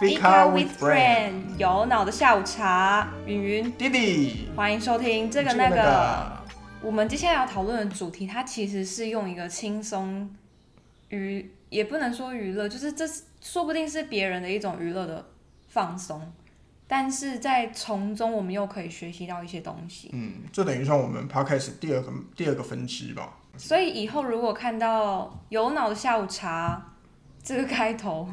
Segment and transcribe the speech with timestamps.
[0.00, 6.42] Fika with friend，有脑的下午茶，云云弟弟，欢迎收听这个那个。
[6.80, 10.34] 我们接下来要讨论的主题，它其实是用一个轻松
[11.10, 13.04] 娱，也不能说娱乐，就是这
[13.42, 15.22] 说不定是别人的一种娱乐的
[15.68, 16.32] 放松，
[16.88, 20.08] 但是在从中我们又可以学习到一些东西。
[20.14, 23.36] 嗯，这等于算我们 podcast 第二个第二个分支吧。
[23.58, 26.94] 所以以后如果看到有脑的下午茶
[27.42, 28.26] 这个开头，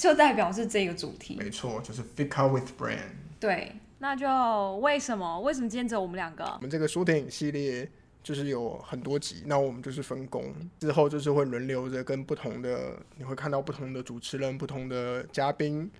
[0.00, 1.36] 就代表是这个主题。
[1.38, 3.10] 没错，就是 Fika with Brand。
[3.38, 3.72] 对。
[4.02, 5.38] 那就为什么？
[5.40, 6.42] 为什么今天只有我们两个？
[6.42, 7.86] 我们这个书电影系列
[8.22, 15.90] 就是有很多集，那我们就是分工，之后就是会轮流着跟不同的，你会看到不同的主持人、不同的嘉宾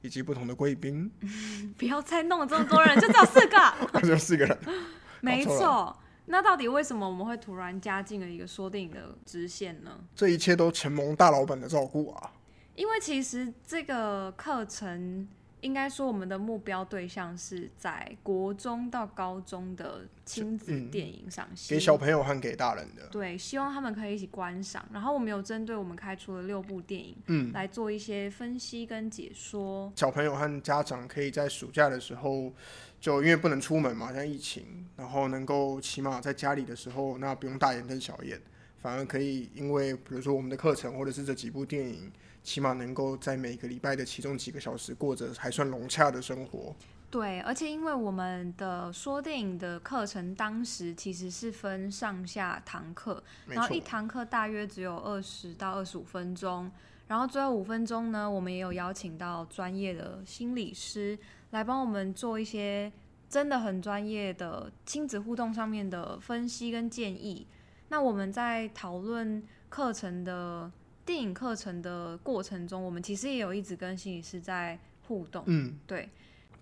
[0.00, 1.12] 以及不同的贵宾。
[1.76, 4.58] 不要再弄了这么多人，就只有四个，只有四个人。
[5.20, 5.94] 没错。
[6.24, 9.90] 那到底为什么我们会突然加进了一个说电影的支线呢？
[10.16, 12.32] 这一切都承蒙大老板的照顾啊！
[12.74, 15.28] 因为其实这个课程。
[15.62, 23.06] 应该说，我们的目标对象是在国中到高中的亲子电影上，给小朋友和给大人的。
[23.12, 24.84] 对，希望他们可以一起观赏。
[24.92, 29.92] 然后我们有针对我们开出了六部电影，嗯，来做一些分析跟解说。
[29.94, 32.52] 小朋友和家长可以在暑假的时候，
[33.00, 34.64] 就因为不能出门嘛，像疫情，
[34.96, 38.42] 然后能够起码在家里的时候，那不用大眼瞪小眼，
[38.80, 42.10] 反而可以因为比如说我们的课程或者是这几部电影。
[42.42, 46.74] 起码能够在每个礼拜的其中几个小时过着还算融洽的生活。
[47.10, 56.70] 对，而且因为我们的说电影的课程当时其实是分上下堂课，然后一堂课大约只有二十到二十五分钟，
[57.08, 61.18] 然后最后五分钟呢，我们也有邀请到专业的心理师
[61.50, 62.90] 来帮我们做一些
[63.28, 67.46] 真的很专业的亲子互动上面的分析跟建议。
[67.90, 70.72] 那我们在讨论课程的。
[71.04, 75.42] 电影课程的过程中，我们其实也有一直跟心理师在互动。
[75.46, 76.08] 嗯，对。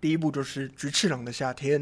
[0.00, 1.80] 第一部就是《菊次郎的夏天》。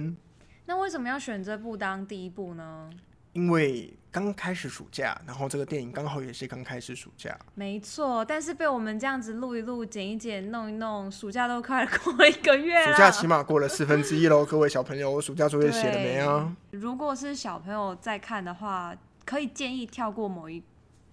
[0.66, 2.91] 那为什么要选这部当第一部呢？
[3.32, 7.38] 因为刚开始暑假，然后这个电影刚好也是刚开始暑假。
[7.54, 12.92] 没错，但是被我们这样子录一录、剪一剪、弄一弄，暑假都快过一个月了。
[12.92, 16.56] 暑假起码过了四分之一喽，各位小朋友，暑假作业写了没啊？
[16.72, 20.60] 如果是小朋友在看的话，可以建议跳过某一。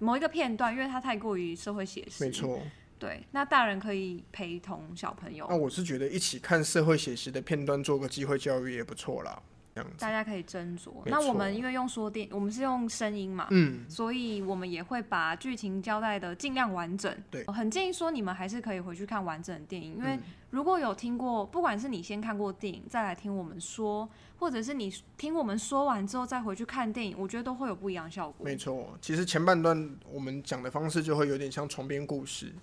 [0.05, 2.23] 某一个片段，因为它太过于社会写实。
[2.23, 2.61] 没错。
[2.97, 5.45] 对，那大人可以陪同小朋友。
[5.49, 9.41] 那我是觉得一起看社会写实的片段，做个机会教育也不错啦。
[9.75, 9.97] 这样子。
[9.99, 10.91] 大家可以斟酌。
[11.05, 17.15] 那我们因为用说电，我们是用声音嘛，嗯，所以我们也会把剧情交代的尽量完整。
[17.29, 17.43] 对。
[17.47, 20.17] 很建议说你们还是可以回去看完整的电影，因为
[20.49, 24.09] 如果有听过，不管是你先看过电影再来听我们说。
[24.37, 28.45] 或者是你听我们说完之后再回去看电影，我觉得都会有不一样效果。
[28.45, 32.53] 没错，其实前半段我们讲的方式就会有点像重编故事，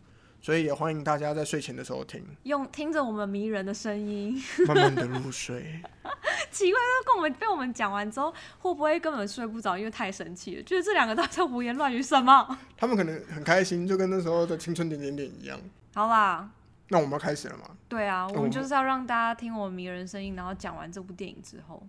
[0.42, 4.34] 所以也欢迎大家在睡前的时候听，用听着我们迷人的声音，
[4.66, 5.80] 慢慢的入睡。
[6.50, 9.78] 奇怪，跟我们被我们讲完之后，会不会根本睡不着？
[9.78, 12.58] 因为太生气了，觉得这两个都在胡言乱语什么？
[12.76, 15.58] 他们可能很开心，就跟那时候的青春点点点一样。
[15.94, 16.50] 好啦。
[16.88, 17.70] 那我们要开始了吗？
[17.88, 21.82] 对啊，我们就是要让大家听我们迷人声音，然后讲完这部电影之后，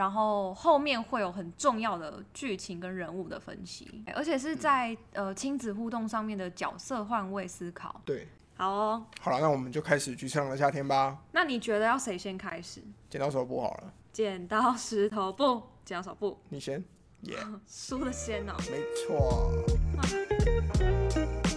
[0.00, 8.00] 然后后面会有很重要的剧情跟人物的分析，而且是在呃亲子互动上面的角色换位思考。
[8.02, 9.04] 对，好哦。
[9.20, 11.18] 好了，那我们就开始《菊次郎的夏天》吧。
[11.32, 12.82] 那你觉得要谁先开始？
[13.10, 13.92] 剪刀手布好了。
[14.10, 16.38] 剪刀石头布，剪刀手布。
[16.48, 16.82] 你先。
[17.24, 17.36] 耶，
[17.68, 18.54] 输的先哦。
[18.70, 19.52] 没错。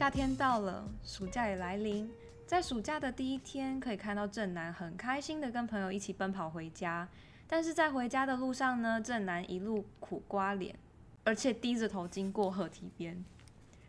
[0.00, 2.10] 夏天到了，暑假也来临。
[2.46, 7.06] 在暑假的第一天，可以看到正南很开心的跟朋友一起奔跑回家。
[7.46, 10.74] 但是在回家的路上呢，正南一路苦瓜脸，
[11.22, 13.22] 而且低着头经过河堤边，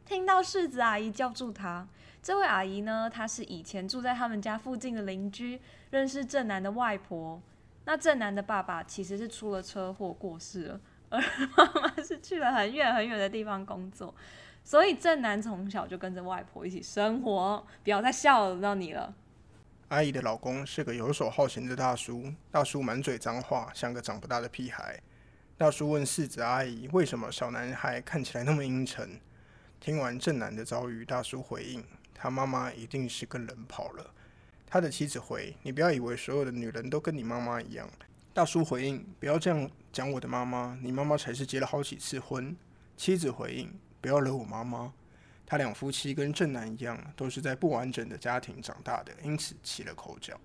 [0.06, 1.88] 听到柿子阿姨叫住他。
[2.22, 5.62] 这位阿姨呢，她是以前住在他们家附近的邻居，
[5.92, 7.42] 认识正南的外婆。
[7.86, 11.22] 那正南的爸爸其实是出了车祸过世了，而
[11.56, 14.14] 妈妈是去了很远很远的地方工作。
[14.64, 19.14] 所以正南从小就跟着外婆一起生活，不要再笑到你了。
[19.90, 25.02] 阿姨的老公是个游手好闲的大叔，大叔满嘴脏话，像个长不大的屁孩。
[25.58, 29.20] 大叔问世子阿姨：“为什么小男孩看起来那么阴沉？”
[29.82, 31.84] 听完正南的遭遇，大叔回应
[32.16, 34.14] ：“他妈妈一定是跟人跑了。”
[34.66, 37.90] 他的妻子回：“你不要以为所有的女人都跟你妈妈一样。”
[38.34, 42.56] 大叔回应：“不要这样讲我的妈妈，你妈妈才是结了好几次婚。”
[42.96, 43.70] 妻子回应。
[44.02, 44.92] 不要惹我妈妈。
[45.46, 50.40] 他两夫妻跟正南一样，都是在不完整的家庭长大的，因此起了口角。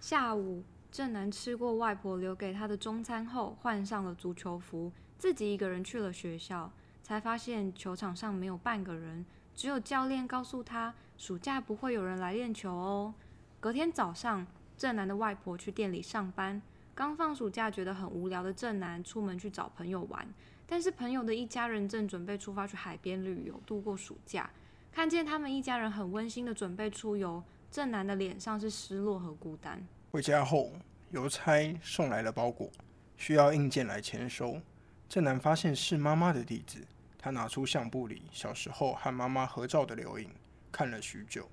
[0.00, 6.72] 下午，正南吃过外婆留给他的中餐后，换上了足球服，自己一个人去了学校，
[7.02, 9.24] 才发现球场上没有半个人，
[9.54, 13.14] 只有教练告诉他，暑假不会有人来练球哦。
[13.60, 16.62] 隔天早上，正南的外婆去店里上班，
[16.94, 20.26] 刚放暑假觉得很无聊的正南出门去找朋友玩，
[20.66, 24.50] 但是朋友的一家人正准备出发去海边旅游度过暑假，
[24.90, 29.86] 看见他们一家人很温馨的准备出游，正南的脸上是失落和孤单。
[30.10, 30.72] 回家后，
[31.10, 32.70] 邮差送来了包裹，
[33.16, 34.60] 需要印件来签收。
[35.08, 36.78] 正南发现是妈妈的地址，
[37.18, 40.30] 他拿出相簿里小时候和妈妈合照的留影，
[40.72, 41.48] 看了许久，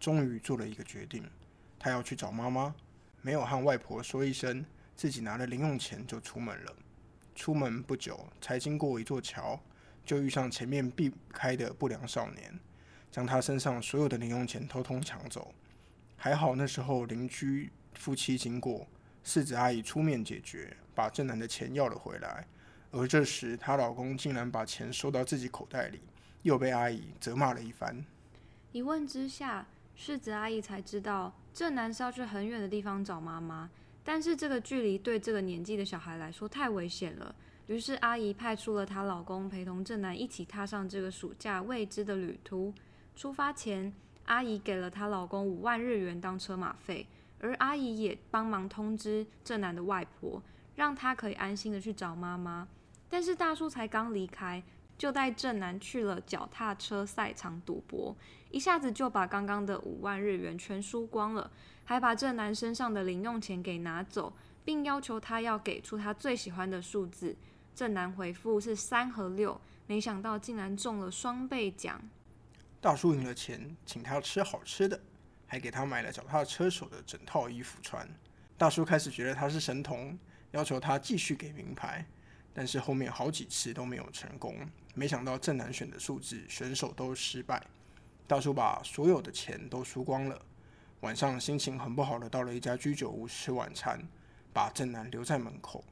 [0.00, 1.22] 终于做了一个决定，
[1.78, 2.74] 他要去找妈妈。
[3.20, 4.64] 没有和外婆说一声，
[4.94, 6.72] 自己拿了零用钱就出门了。
[7.36, 9.60] 出门不久，才经过一座桥，
[10.04, 12.58] 就遇上前面避开的不良少年，
[13.12, 15.54] 将他身上所有的零用钱偷偷抢走。
[16.16, 18.88] 还好那时候邻居夫妻经过，
[19.22, 22.46] 四子阿姨出面解决，把正南的钱要了回来。
[22.90, 26.00] 而这时，她老公竟然把钱收到自己口袋里，
[26.42, 28.02] 又被阿姨责骂了一番。
[28.72, 33.68] 一问之下，世子阿姨才知道正南是要去很远的地方找妈妈，
[34.06, 37.34] 但是这个距离对这个年纪的小孩来说太危险了。
[37.66, 42.72] 于是阿姨派出了她老公陪同正南一起踏上这个暑假未知的旅途。
[43.16, 43.92] 出发前，
[44.26, 47.08] 阿姨给了她老公五万日元当车马费，
[47.40, 50.40] 而阿姨也帮忙通知正南的外婆，
[50.76, 52.68] 让他可以安心的去找妈妈。
[53.08, 54.62] 但是大叔才刚离开，
[54.96, 58.16] 就带正南去了脚踏车赛场赌博，
[58.52, 61.50] 一下子就把刚刚的五万日元全输光了，
[61.86, 64.34] 还把正南身上的零用钱给拿走，
[64.64, 67.34] 并要求他要给出他最喜欢的数字。
[67.74, 72.02] 正南回复是三和六，没想到竟然中了双倍奖。
[72.80, 75.00] 大叔赢了钱，请他吃好吃的，
[75.46, 78.08] 还给他买了脚踏车手的整套衣服穿。
[78.58, 80.18] 大叔开始觉得他是神童，
[80.50, 82.04] 要求他继续给名牌。
[82.52, 84.56] 但是后面好几次都没有成功，
[84.94, 87.62] 没想到正南选的数字选手都失败，
[88.26, 90.40] 大叔把所有的钱都输光了。
[91.06, 93.96] 晚上心情很不好的到了一家居酒屋吃晚餐，
[94.52, 95.84] 把正南留在门口，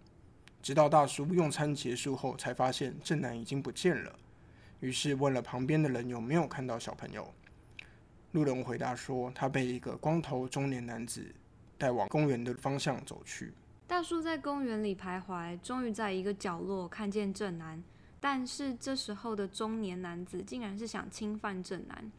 [0.61, 4.13] 直到大叔用餐结束后才发现正南已经不见了。
[4.81, 7.33] 于是问了旁边的人有没有看到小朋友，
[8.33, 11.25] 路人回答说他被一个光头中年男子
[11.79, 13.55] 带往公园的方向走去。
[13.87, 17.81] 大叔在公园里徘徊，终于在一个角落看见正南。
[18.19, 22.11] 但是这时候的中年男子竟然是想侵犯正南，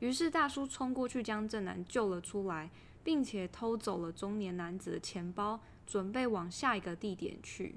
[0.00, 2.68] 于是大叔冲过去将正男救了出来，
[3.04, 7.76] 并且偷走了中年男子的钱包，准备往下一个地点去。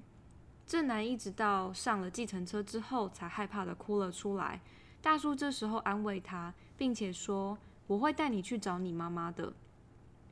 [0.65, 4.59] 正男一直到上了计程车之后，才害怕的哭了出来。
[5.01, 9.53] 大叔这时候安慰他，并且说：“我会带你去找你妈妈的。”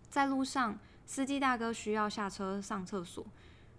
[0.10, 0.80] 在路上。
[1.04, 3.26] 司机大哥需要下车上厕所，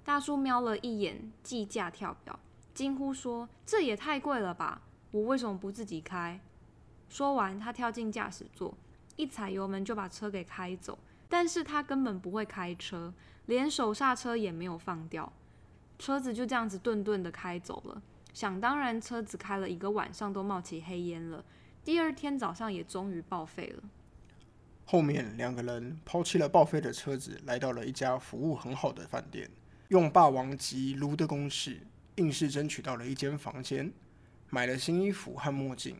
[0.04, 2.38] 大叔瞄了一眼计价跳表，
[2.74, 4.82] 惊呼说：“这也太贵了吧！
[5.12, 6.38] 我为什么不自己开？”
[7.12, 8.74] 说完，他跳进驾驶座，
[9.16, 10.98] 一踩油门就把车给开走。
[11.28, 13.12] 但是他根本不会开车，
[13.44, 15.30] 连手刹车也没有放掉，
[15.98, 18.00] 车子就这样子顿顿的开走了。
[18.32, 21.44] 想当然，车子开了一个晚上都冒起黑烟了，
[21.84, 23.82] 第二天早上也终于报废了。
[24.86, 29.50] 后面两个人抛弃了报废的车子，来到了一家服务很好的饭店，
[29.88, 31.86] 用霸王级炉的公式，
[32.16, 33.92] 硬是争取到了一间房间，
[34.48, 35.98] 买了新衣服和墨镜。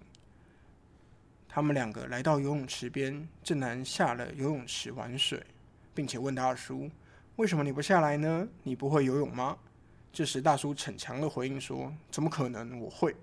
[1.55, 5.45] 他们两个来到游泳池边，正南下了游泳池玩水，
[5.93, 6.91] 并且问大叔
[7.37, 8.49] ：“为什么你不下来呢？
[8.63, 9.59] 你不会游泳吗？”
[10.11, 12.81] 这时大叔逞强的回应说：“怎么可能？
[12.81, 13.15] 我会。”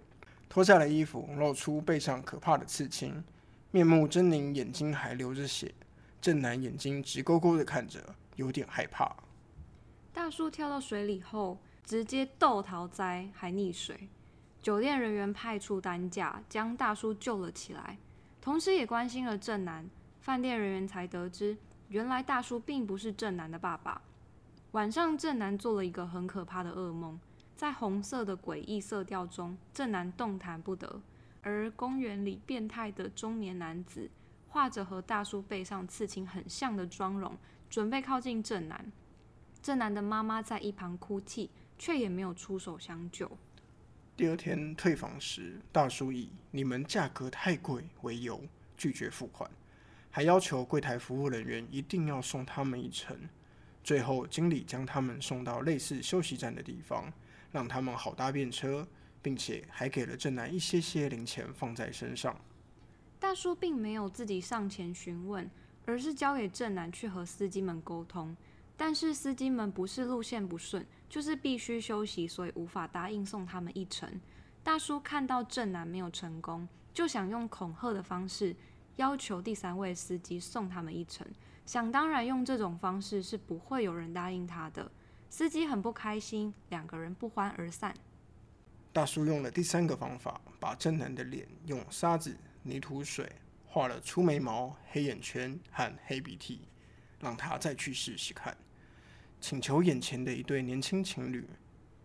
[0.47, 3.23] 脱下了衣服，露出背上可怕的刺青。
[3.71, 5.73] 面目狰狞，眼睛还流着血。
[6.21, 9.15] 正南眼睛直勾勾的看着，有点害怕。
[10.13, 14.07] 大叔跳到水里后，直接斗逃灾，还溺水。
[14.61, 17.97] 酒店人员派出担架将大叔救了起来，
[18.41, 19.89] 同时也关心了正南。
[20.21, 24.01] 饭店人员才得知，原来大叔并不是正南的爸爸。
[24.71, 27.19] 晚上，正南做了一个很可怕的噩梦，
[27.55, 31.01] 在红色的诡异色调中，正南动弹不得。
[31.41, 34.11] 而公园里变态的中年男子，
[34.49, 37.37] 画着和大叔背上刺青很像的妆容，
[37.69, 38.91] 准备靠近正南。
[39.61, 43.31] 正南的妈妈在一旁哭泣，却也没有出手相救。
[44.19, 48.43] 第二天退房时，大叔以“你们价格太贵”为由
[48.75, 49.49] 拒绝付款，
[50.11, 53.17] 还要求柜台服务人员一定要送他们一程。
[53.81, 57.09] 最后，经理将他们送到类似休息站的地方，
[57.53, 58.85] 让他们好搭便车。
[59.21, 62.37] 并且还给了正南一些些零钱放在身上。
[63.19, 65.49] 大叔并没有自己上前询问，
[65.85, 68.35] 而是交给正南去和司机们沟通。
[68.75, 74.21] 但是司机们不是路线不顺，就是必须休息，所以无法答应送他们一程。
[74.63, 78.55] 大叔看到正南没有成功，就想用恐吓的方式
[78.97, 81.25] 要求第三位司机送他们一程。
[81.65, 84.91] 想当然，用这种方式是不会有人答应他的。
[85.29, 87.93] 司机很不开心，两个人不欢而散。
[88.91, 93.31] 大叔用了第三个方法，把正南的脸用沙子、泥土水
[93.67, 96.61] 画了粗眉毛、黑眼圈和黑鼻涕，
[97.19, 98.57] 让他再去试试看。
[99.41, 101.47] 请求眼前的一对年轻情侣，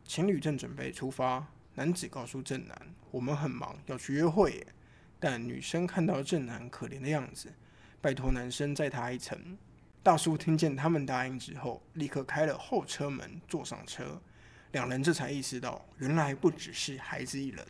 [0.05, 4.67] 情侣正准备出发，男子告诉正男：“我们很忙，要去约会。”。”
[5.19, 7.53] 但女生看到正男可怜的样子，
[8.01, 9.57] 拜托男生载她一程。
[10.03, 14.21] 大叔听见他们答应之后，立刻开了后车门，坐上车。
[14.73, 17.67] 两人这才意识到，原来不只是孩子一人。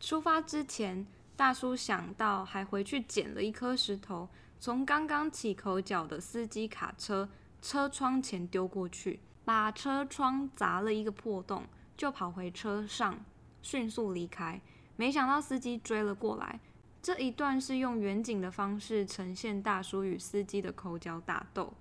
[0.00, 7.28] 出发之前，大叔想到还回去捡了一颗石头，从刚刚起口角的司机卡车。
[7.60, 11.64] 车窗前丢过去，把车窗砸了一个破洞，
[11.96, 13.24] 就跑回车上，
[13.62, 14.60] 迅速离开。
[14.96, 16.60] 没想到司机追了过来。
[17.00, 21.72] 这一段是用远景的方式呈现大叔与司机的口角打斗。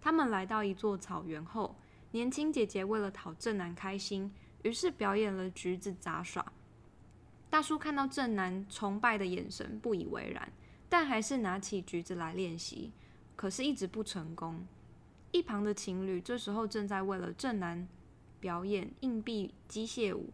[0.00, 1.76] 他们来到一座草原后，
[2.12, 6.52] 年轻姐姐为了讨正男开心，于是表演了橘子杂耍。
[7.50, 10.52] 大叔看到正男崇拜的眼神，不以为然，
[10.88, 12.92] 但还是拿起橘子来练习，
[13.34, 14.66] 可是一直不成功。
[15.30, 17.86] 一旁的情侣这时候正在为了正男
[18.40, 20.30] 表演硬币机械舞，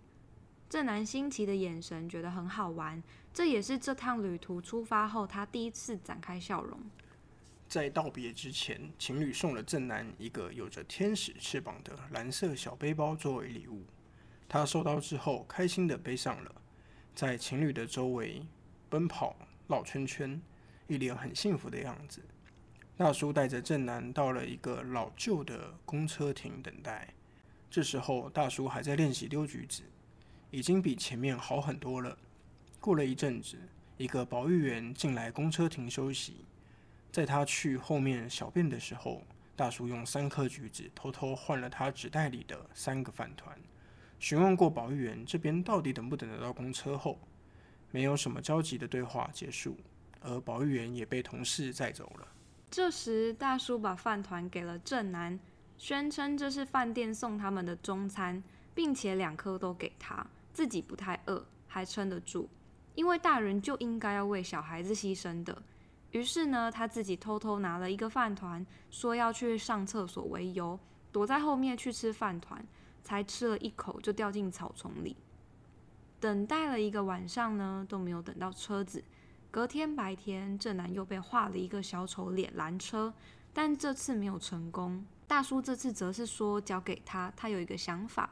[0.69, 6.79] 正男新奇的眼神觉得很好玩，这也是这趟旅途出发后他第一次展开笑容。
[7.67, 13.83] 在道别之前，情侣送了正男一个有着天使翅膀的蓝色小背包作为礼物，
[14.49, 16.55] 他收到之后开心的背上了，
[17.17, 18.47] 在情侣的周围
[18.89, 19.35] 奔跑
[19.67, 20.41] 绕圈圈，
[20.87, 22.21] 一脸很幸福的样子。
[22.97, 27.09] 大叔带着正南到了一个老旧的公车亭等待。
[27.69, 29.83] 这时候，大叔还在练习丢橘子，
[30.53, 32.17] 已经比前面好很多了。
[32.79, 33.57] 过了一阵子，
[33.97, 36.45] 一个保育员进来公车亭休息。
[37.11, 39.25] 在他去后面小便的时候，
[39.57, 43.59] 大叔用三颗橘子偷偷换了他纸袋里的三个饭团。
[44.21, 47.19] 询问过保育员这边到底等不等得到公车后，
[47.91, 49.77] 没有什么着急的对话结束，
[50.21, 52.29] 而保育员也被同事载走了。
[52.75, 55.38] 这时，大叔把饭团给了正南，
[55.78, 58.43] 宣称这是饭店送他们的中餐，
[58.75, 62.49] 并且两颗都给他，自己不太饿，还撑得住，
[62.97, 65.62] 因为大人就应该要为小孩子牺牲的。
[66.11, 70.76] 于是呢，他自己偷偷拿了一个饭团，说要去上厕所为由，
[71.12, 72.66] 躲在后面去吃饭团，
[73.04, 75.16] 才吃了一口就掉进草丛里。
[76.19, 79.04] 等待了一个晚上呢，都没有等到车子。
[79.54, 83.14] 隔天白天，正男又被画了一个小丑脸拦车，
[83.52, 85.06] 但这次没有成功。
[85.28, 88.28] 大叔这次则是说交给他，他有一个想法。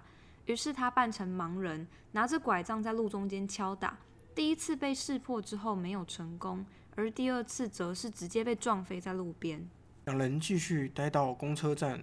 [0.47, 3.97] 于是他扮成盲人，拿着拐杖在路中间敲打。
[4.35, 9.65] 第一次被识破之后没有成功，而第二次则是直接被撞飞在路边。
[10.07, 12.03] 两人继续待到公车站，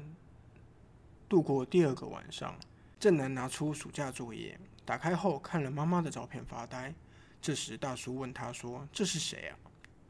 [1.28, 2.56] 度过第二个晚上。
[2.98, 6.96] 正南拿出暑假作业，打开后看了妈妈的照片发呆。
[7.42, 9.58] 这时，大叔问他说：“这是谁啊？”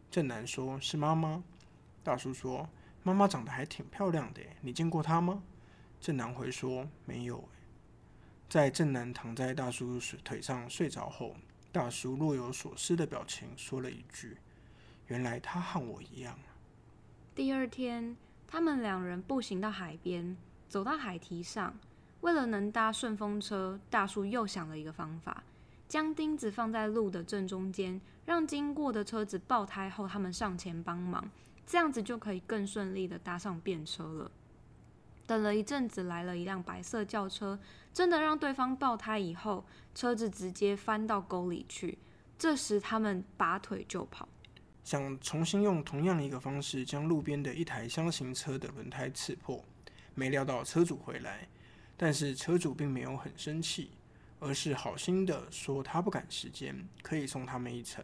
[0.10, 1.44] 正南说：“是妈妈。”
[2.04, 2.68] 大叔说
[3.04, 5.44] ：“妈妈长得还挺漂亮的，你见过她吗？”
[6.02, 7.48] 正南回说：“没有。”
[8.50, 11.36] 在正南躺在大叔腿上睡着后，
[11.72, 14.38] 大叔若有所思的表情说了一句
[15.06, 16.40] ：“原来他和我一样。”
[17.36, 18.18] 第二天，
[18.48, 20.36] 他们两人步行到海边，
[20.68, 21.78] 走到海堤上。
[22.22, 25.44] 为了能搭顺风车，大叔又想了一个方法。
[25.90, 31.30] 将钉子放在路的正中间，让经过的车子爆胎后，他们上前帮忙，
[31.66, 34.32] 这样子就可以更顺利的搭上便车了。
[35.26, 37.60] 等了一阵子，来了一辆白色轿车，
[37.92, 39.66] 真的让对方爆胎以后，
[39.96, 41.98] 车子直接翻到沟里去。
[42.38, 44.30] 这时他们拔腿就跑，
[44.84, 49.66] 想重新用同样一个方式将路边的一台箱型车的轮胎刺破，
[50.14, 51.48] 没料到车主回来，
[51.98, 53.90] 但是车主并没有很生气。
[54.40, 58.04] 而是好心的说他不赶时间，可以送他们一程。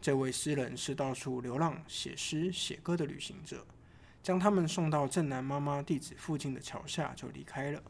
[0.00, 3.64] 这位诗人是到处流浪、写诗、写歌的旅行者，
[4.22, 7.82] 将他们送到正南妈妈地址附近的桥下就离开了。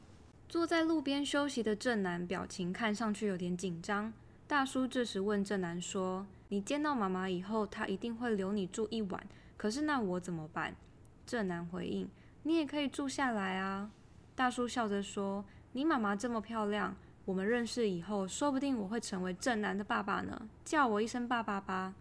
[0.48, 4.12] 坐在路边休息的正南表情看上去有点紧张。
[4.46, 10.76] 大叔这时问正南说：“你见到妈妈以后，她一定会留你住一晚，可是那我怎么办？”
[11.24, 12.06] 正南回应
[12.44, 13.90] ：“你也可以住下来啊。”
[14.36, 20.48] 大叔笑着说：“你妈妈这么漂亮。”我们认识以后，说不定我会成为正南的爸爸呢。
[20.64, 21.94] 叫我一声爸爸吧。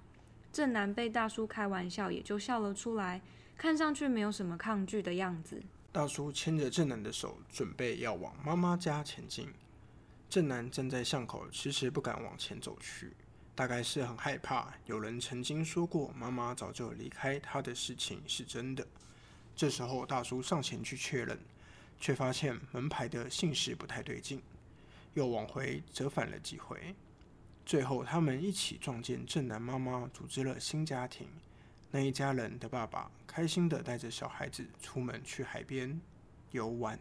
[0.52, 3.22] 正南被大叔开玩笑，也就笑了出来，
[3.56, 5.62] 看上去没有什么抗拒的样子。
[5.92, 9.48] 大叔牵着正南的手，准备要往妈妈家前进。
[10.30, 13.14] 正南站在巷口，迟迟不敢往前走去，
[13.54, 18.88] 大概是很害怕有人曾经说过妈妈早就离开他的事情是真的。
[19.56, 21.38] 这时候，大叔上前去确认，
[22.00, 24.42] 却发现门牌的姓氏不太对劲，
[25.14, 26.96] 又往回折返了几回。
[27.66, 31.28] 最后，他们一起撞见正南妈妈组织了新家庭。
[31.92, 36.00] 那一家人的爸爸开心的带着小孩子出门去海边
[36.52, 36.98] 游玩。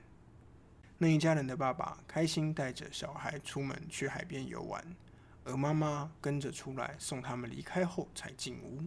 [0.98, 4.84] 那一家人的爸爸开心带着小孩出门去海边游玩，
[5.44, 8.82] 而妈妈跟着出来送他们离开后才进屋。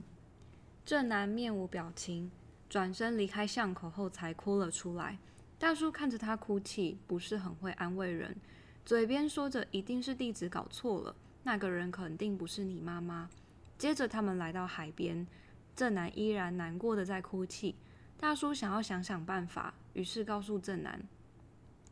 [0.86, 2.30] 正南面无表情，
[2.70, 5.18] 转身离开巷口后才哭了出来。
[5.58, 8.36] 大叔看着他哭泣，不是很会安慰人，
[8.86, 13.30] 嘴边说着一定是地址搞错了，那个人肯定不是你妈妈。
[13.78, 15.26] 接着他们来到海边。
[15.76, 17.74] 正南依然难过的在哭泣，
[18.20, 21.02] 大叔想要想想办法，于是告诉正南：“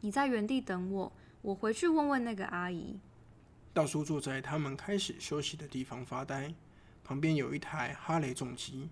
[0.02, 3.00] 你在原地等我，我回去问问那个阿姨。”
[3.74, 6.54] 大叔坐在他们开始休息的地方发呆，
[7.04, 8.88] 旁边有一台哈雷重机，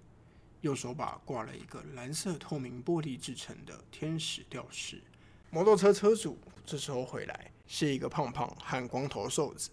[0.61, 5.03] 右手把挂了一个蓝色透明玻璃制成的天使吊饰。
[5.51, 9.69] 摩托车车主这时候回来，是一个胖胖和光头瘦子。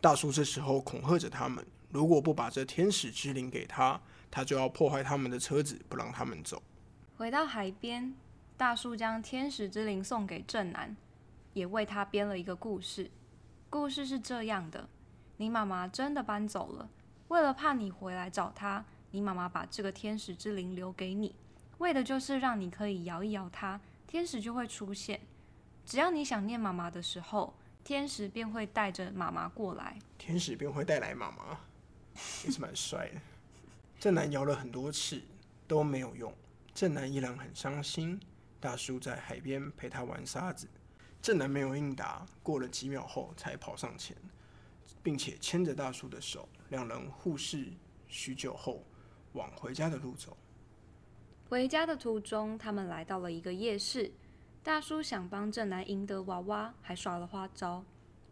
[0.00, 6.62] 大叔这时候恐吓着他们：如果不把这天使之灵给他，他就要破坏他们的车子，不让他们走。
[7.18, 8.14] 回到海边，
[8.56, 10.96] 大叔将天使之灵送给正南，
[11.52, 13.10] 也为他编了一个故事。
[13.68, 14.88] 故事是这样的：
[15.36, 16.88] 你妈妈真的搬走了，
[17.28, 21.34] 为了怕你回来找她，你妈妈把这个天使之灵留给你，
[21.76, 25.20] 为的就是让你可以摇一摇它，天使就会出现。
[25.88, 29.98] 只要你想念妈妈的时候，天使便会带着妈妈过来。
[30.18, 31.58] 天使便会带来妈妈，
[32.44, 33.20] 也是蛮帅的。
[33.98, 35.22] 正南摇了很多次
[35.66, 36.30] 都没有用，
[36.74, 38.20] 正南依然很伤心。
[38.60, 40.68] 大叔在海边陪他玩沙子，
[41.22, 42.26] 正南没有应答。
[42.42, 44.14] 过了几秒后，才跑上前，
[45.02, 47.72] 并且牵着大叔的手，两人互视
[48.08, 48.84] 许久后，
[49.32, 50.36] 往回家的路走。
[51.48, 54.12] 回家的途中，他们来到了一个夜市。
[54.68, 57.82] 大叔想帮正南赢得娃娃，还耍了花招，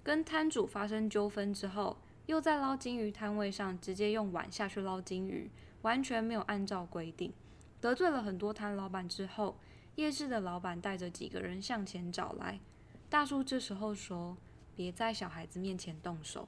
[0.03, 1.96] 跟摊主发生纠纷之后。
[2.27, 7.33] 又在捞金鱼摊位上直接用碗下去捞金鱼，完全没有按照规定，
[7.81, 9.57] 得罪了很多摊老板之后，
[9.94, 12.61] 夜市的老板带着几个人向前找来。
[13.09, 14.37] 大叔这时候说
[14.77, 16.46] ：“别在小孩子面前动手。”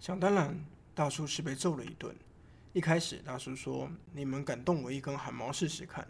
[0.00, 0.64] 想当然，
[0.94, 2.16] 大叔是被揍了一顿。
[2.72, 6.08] 一开始，大叔说：“你们敢动我一根汗毛试试看。”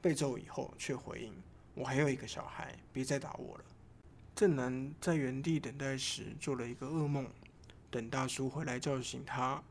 [0.00, 1.34] 被揍以后，却回应
[1.74, 3.64] ：“我还有一个小孩，别再打我了。”
[4.34, 7.26] 正南在原地等待时，做了一个噩梦。
[7.90, 9.62] 等大叔回来叫醒他，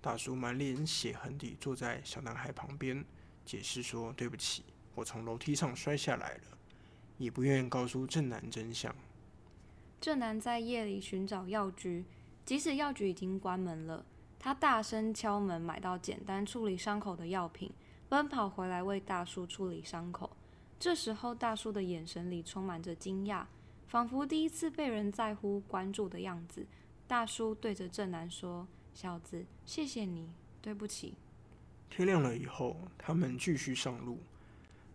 [0.00, 3.04] 大叔满脸血痕地坐在小男孩旁边，
[3.44, 6.40] 解释说：“对不起，我从楼梯上摔下来了。”
[7.18, 8.94] 也不愿告诉正南真相。
[10.00, 12.04] 正南在夜里寻找药局，
[12.44, 14.06] 即使药局已经关门了，
[14.38, 17.72] 他大声敲门，买到简单处理伤口的药品，
[18.08, 20.30] 奔跑回来为大叔处理伤口。
[20.80, 23.44] 这时候，大叔的眼神里充满着惊讶，
[23.88, 26.64] 仿佛第一次被人在乎、关注的样子。
[27.08, 30.30] 大叔对着正南说：“小子，谢谢你，
[30.62, 31.14] 对不起。”
[31.90, 34.18] 天亮了以后，他们继续上路，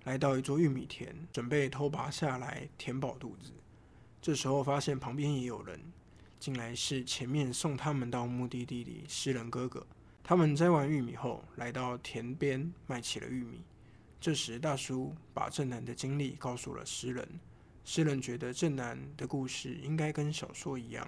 [0.06, 3.52] 来到一座玉米田，准备偷拔下来填饱肚子。
[4.22, 5.78] 这时候发现旁边也有人，
[6.40, 9.86] 竟然是前面送他们到目的地的诗人哥哥。
[10.24, 13.60] 他们摘完玉米后，来到田边卖起了玉米。
[14.24, 17.28] 这时大叔把正南的经历告诉了诗人，
[17.84, 21.06] 诗人觉得正南的故事应该跟小说一样。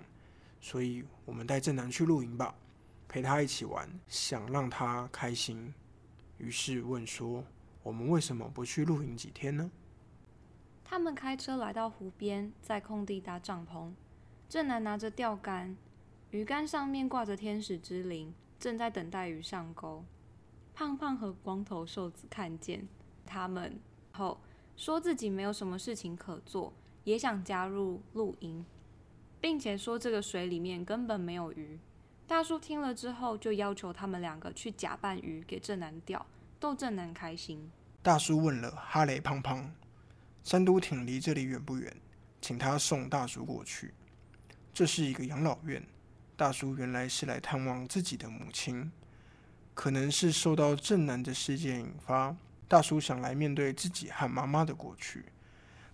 [0.60, 2.54] 所以我们带正南去露营吧，
[3.08, 5.74] 陪他一起玩，想让他开心。
[6.40, 7.42] 于是问说
[7.84, 9.72] ：“我们为什么不去露营几天呢？”
[10.84, 13.94] 他们开车来到湖边，在空地搭帐篷。
[14.50, 15.78] 正南拿着钓竿，
[16.32, 20.04] 鱼竿上面挂着天使之灵，正在等待鱼上钩。
[20.74, 22.86] 胖胖和光头瘦子看见
[23.26, 23.80] 他们
[24.12, 24.40] 后，
[24.78, 28.66] 说自己没有什么事情可做，也想加入露营。
[29.42, 31.80] 并且说这个水里面根本没有鱼。
[32.26, 36.26] 大叔听了之后，就要求他们两个去假扮鱼给正南钓，
[36.60, 37.70] 逗正南开心。
[38.02, 39.72] 大叔问了哈雷胖胖
[40.44, 41.96] ：“三都挺离这里远不远？
[42.42, 43.94] 请他送大叔过去。”
[44.74, 45.86] 这是一个养老院。
[46.36, 48.92] 大叔原来是来探望自己的母亲，
[49.76, 52.36] 可能是受到正南的事件引发，
[52.68, 55.26] 大叔想来面对自己和妈妈的过去。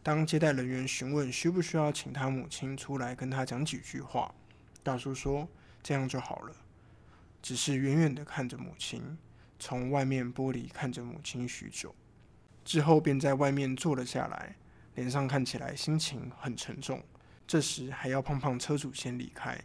[0.03, 4.33] 当接待人员询问需不需要请他母亲出来跟他讲几句话，
[4.81, 5.47] 大叔说
[5.83, 6.55] ：“这样就好了。”
[7.41, 9.17] 只是远远的看着母亲，
[9.59, 11.93] 从外面玻璃看着母亲许久。
[12.63, 14.55] 之后便在外面坐了下来，
[14.95, 17.03] 脸上看起来心情很沉重。
[17.45, 19.59] 这时还要胖胖车主先离开，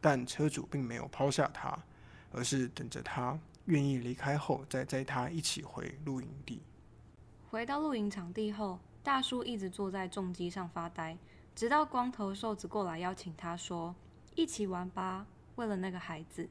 [0.00, 1.76] 但车主并没有抛下他，
[2.32, 6.62] 而是等着他愿意离开后再载他一起回露营地。
[7.50, 11.16] 回到露营场地后，大叔一直坐在重机上发呆，
[11.54, 13.94] 直到光头瘦子过来邀请他说
[14.34, 15.26] ：“一起玩吧，
[15.56, 16.48] 为了那个孩子。”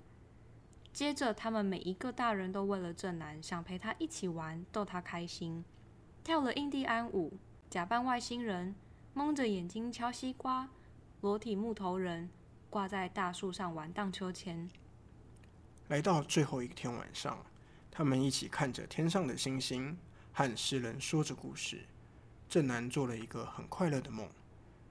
[0.93, 5.63] 接着，他们每一个大人都为了正南，想陪他一起玩，逗他开心，
[6.23, 7.38] 跳了印第安舞，
[7.69, 8.75] 假扮外星人。
[9.13, 10.69] 蒙着眼睛敲西瓜，
[11.21, 12.30] 裸体木头人
[12.69, 14.69] 挂在大树上玩荡秋千。
[15.89, 17.38] 来到最后一天晚上，
[17.89, 19.97] 他们一起看着天上的星星，
[20.34, 21.86] 和诗人说着故事。
[22.50, 24.30] 正南做了一个很快乐的梦，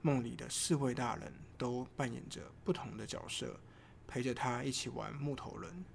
[0.01, 3.59] 梦里的四位大人都扮演着不同的角色，
[4.07, 5.85] 陪着他一起玩木头人。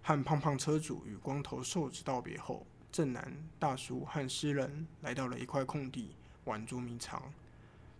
[0.00, 6.14] 和胖胖车主与光头瘦子道别后，正南大叔和诗人来到了一块空地，
[6.44, 7.20] 玩捉迷藏。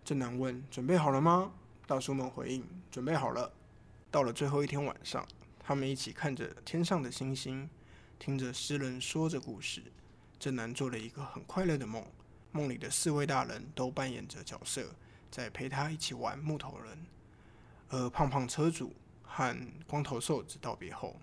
[0.05, 1.51] 正南问：“准备好了吗？”
[1.85, 3.51] 大叔们回应：“准备好了。”
[4.09, 5.25] 到了最后一天晚上，
[5.63, 7.69] 他们一起看着天上的星星，
[8.17, 9.83] 听着诗人说着故事。
[10.39, 12.03] 正南做了一个很快乐的梦，
[12.51, 14.95] 梦里的四位大人都扮演着角色，
[15.29, 16.97] 在陪他一起玩木头人。
[17.89, 18.91] 而胖胖车主
[19.23, 21.15] 和光头瘦子道别后，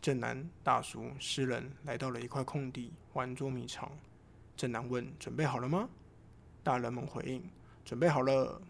[0.00, 3.92] 正南大叔、诗人来到了一块空地玩捉迷藏。
[4.56, 5.88] 正南问：“准备好了吗？”
[6.64, 7.42] 大人们回应。
[7.84, 8.60] 准备好了。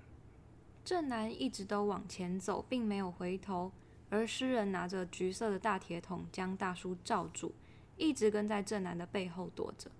[0.84, 3.72] 正南一直都往前走，并没有回头，
[4.08, 7.52] 而诗人拿着橘色的大铁桶将大叔罩住，
[7.96, 9.90] 一直跟在正南的背后躲着。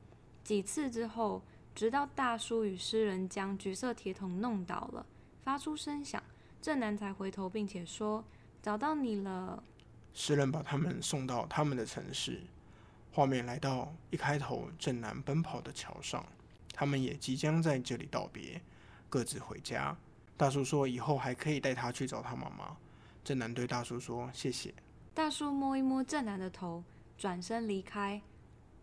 [0.45, 1.43] 几次之后，
[1.75, 5.05] 直到大叔与诗人将橘色铁桶弄倒了，
[5.43, 6.23] 发出声响，
[6.63, 8.25] 正南才回头，并且说
[8.63, 9.63] ：“找到你了。”
[10.15, 12.41] 诗人把他们送到他们的城市。
[13.13, 16.25] 画面来到一开头正南奔跑的桥上，
[16.73, 18.61] 他们也即将在这里道别。
[19.09, 19.97] 各自回家。
[20.37, 22.77] 大叔说：“以后还可以带他去找他妈妈。”
[23.27, 24.73] 正南对大叔说：“谢谢。”
[25.13, 26.85] 大叔摸一摸正南的头，
[27.19, 28.23] 转身离开。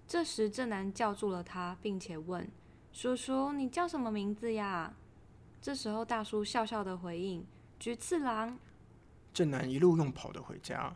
[0.05, 2.45] 这时，正南叫住了他，并且问
[2.91, 4.93] ：“叔叔，你叫什么名字呀？”
[5.61, 7.45] 这时候，大叔笑笑的回应
[7.79, 8.59] ：“菊次郎。”
[9.33, 10.93] 正南一路用跑的回家，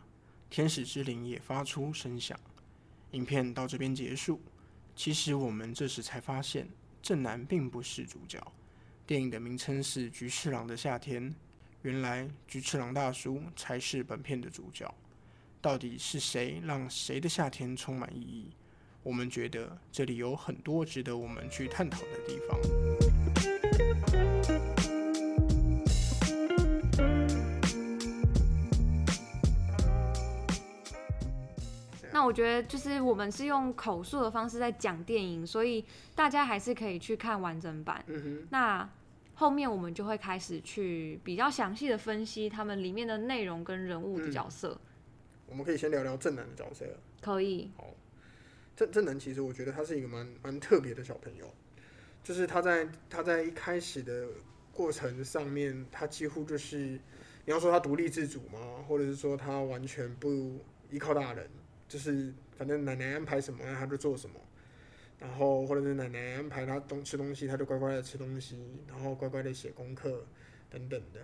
[0.49, 2.37] 天使之灵也发出声响。
[3.11, 4.41] 影片到这边结束。
[4.93, 6.67] 其实我们这时才发现，
[7.01, 8.45] 正南并不是主角。
[9.05, 11.31] 电影的名称是《菊次郎的夏天》，
[11.83, 14.93] 原来菊次郎大叔才是本片的主角。
[15.61, 18.49] 到底是谁让谁的夏天充满意义？
[19.03, 22.59] 我们觉得这里有很多值得我们去探讨的地方。
[32.11, 35.85] 那我觉得就是我们是用口述的方式在讲电影，所以
[36.15, 38.03] 大家还是可以去看完整版。
[38.49, 38.89] 那
[39.39, 44.75] 后面我们就会开始去比较详细的分析他们里面的内容跟人物的角色。
[45.45, 46.83] 我们可以先聊聊正南的角色。
[47.21, 47.69] 可以。
[47.77, 47.85] 好，
[48.75, 51.53] 正正南其实我觉得他是一个蛮蛮特别的小朋友，
[52.23, 54.27] 就是他在他在一开始的
[54.73, 56.99] 过程上面，他几乎就是你
[57.45, 58.83] 要说他独立自主吗？
[58.87, 61.47] 或者是说他完全不依靠大人，
[61.87, 64.39] 就是反正奶奶安排什么他就做什么。
[65.19, 70.25] 然后或者是奶奶安排他东吃东西，他就乖乖的吃东西，然后乖乖的写功课
[70.69, 71.19] 等等的。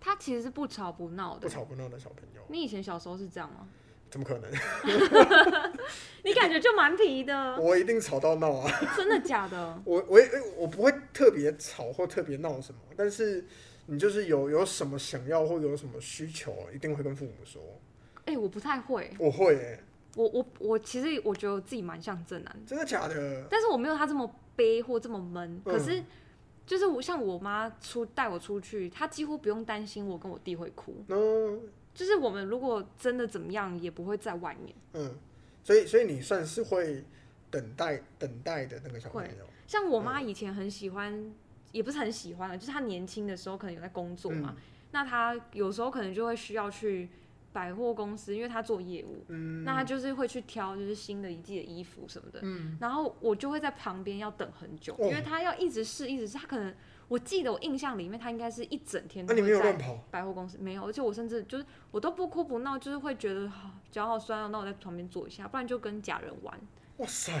[0.00, 1.40] 他其实是不吵不闹的。
[1.40, 2.42] 不吵不闹的小朋友。
[2.48, 3.68] 你以前小时候是这样吗？
[4.10, 4.50] 怎么可能？
[6.24, 7.60] 你感觉就蛮皮的。
[7.60, 8.70] 我一定吵到闹啊！
[8.96, 9.78] 真的假的？
[9.84, 10.18] 我我
[10.56, 13.44] 我不会特别吵或特别闹什么，但是
[13.84, 17.60] 你就是有有什么想要或有什么需求，一定会跟父母说。
[18.24, 19.10] 哎，我不太会。
[19.18, 19.78] 我会哎。
[20.18, 23.46] 我我我其实我觉得我自己蛮像正男，真的假的？
[23.48, 25.62] 但是我没有他这么悲或这么闷。
[25.64, 26.02] 可是
[26.66, 31.04] 就是我像我妈出带我出去，她几乎不用担心我跟我弟会哭。
[31.06, 31.60] 嗯，
[31.94, 34.74] 就是我们如果真的怎么样，也不会在外面。
[34.94, 35.14] 嗯，
[35.62, 37.04] 所以所以你算是会
[37.48, 39.30] 等待等待的那个小朋友。
[39.68, 41.32] 像我妈以前很喜欢，
[41.70, 44.56] 也不是很喜欢了，就是她年轻的时候可能有在工作嘛，
[44.90, 47.08] 那她有时候可能就会需要去。
[47.58, 49.24] 百货公司，因为他做业务，
[49.64, 56.38] 那他就是会去挑就是新的一季的衣服什么的，嗯然后我就会在旁边要等很久，因为他要一直试，一直试。
[56.38, 56.72] 他可能
[57.08, 59.76] 我记得我印象里面，他应该是一整天都在
[60.08, 63.50] 百货公司，没有，而且我甚至就是我都不哭不闹，就是会觉得
[63.90, 66.56] 脚好酸啊，那我在旁边坐一下，不然就跟假人玩。
[66.98, 67.32] 哇塞！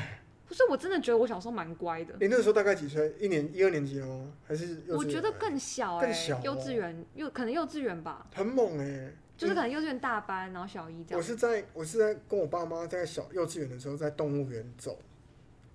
[0.48, 2.16] 不是，我真的觉得我小时候蛮乖的。
[2.20, 3.14] 你那个时候大概几岁？
[3.20, 4.32] 一年一二年级了吗？
[4.46, 4.82] 还是？
[4.88, 8.26] 我觉得更小，更小，幼稚园，幼可能幼稚园吧。
[8.34, 9.12] 很猛哎。
[9.38, 11.18] 就是可能幼稚园大班，然后小一这样。
[11.18, 14.98] 我是在我是在跟我爸妈在小幼稚园的时候，在动物园走，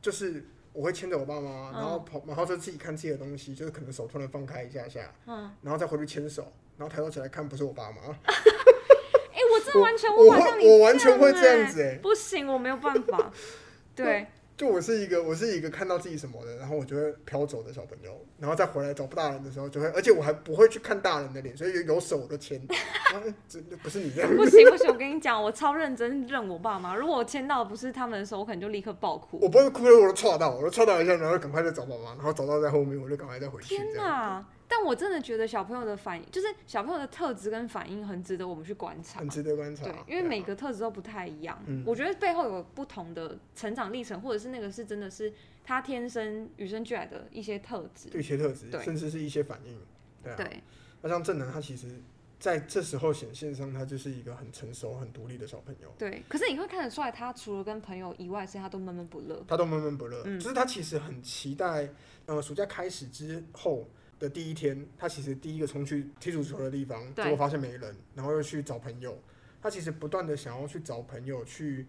[0.02, 2.06] 就是我会牵着我爸妈，然后嗯。
[2.06, 8.02] 跑，然后就自己看自己的东西，就是可能手突然放开一下下，嗯，然后再回去牵手，然后抬头起来看不是我爸妈，
[9.32, 13.32] 哎、我真的完全我会无法像你我完全会这这样子哎、 不行，我没有办法。
[13.96, 23.18] 对，就我是一个我是一个看到自己什么的，然后我就会飘走的小朋友，然后再回来找大人的时候就会，而且我还不会去看大人的脸，所以有有手我都牵，啊
[23.50, 26.96] 这不是你这样，不行不行，我跟你讲，我超认真认我爸妈。
[26.96, 29.40] 如果我牵到不是他们的时候，我可能就立刻爆哭。
[29.42, 33.94] 我不会哭的，我都踹到，我都踹到一下，然后赶快再找爸妈，然后找到在后面，我就赶快再回去天。
[33.96, 34.46] 哪！
[34.76, 39.30] 但我真的觉得小朋友的反应，就是小朋友的特质跟反应，很值得我们去观察很。
[39.30, 39.84] 值得观察。
[39.84, 41.62] 对，因为每个特质都不太一样。
[41.68, 45.32] 嗯我觉得背后有不同的成长历程，或者是那个是真的是
[45.64, 48.10] 他天生与生俱来的一些特质。
[48.10, 49.78] 对一些特质，甚至是一些反应，
[50.24, 50.36] 对啊。
[50.36, 50.64] 对，
[51.04, 51.88] 那像正南，他其实
[52.40, 59.44] 在这时候显现上，他就是一个很成熟、很独立的小朋友，对，可是你会看得出来，他除了跟朋友以外，其实他都闷闷不乐。
[59.48, 60.24] 他都闷闷不乐。
[60.26, 61.88] 嗯就是他其实很期待，
[62.26, 63.88] 呃，暑假开始之后
[64.24, 69.22] 的第一天，他其实第一个冲去踢足球的地方，结果发现没人，然后又去找朋友。
[69.62, 71.86] 他其实不断的想要去找朋友，去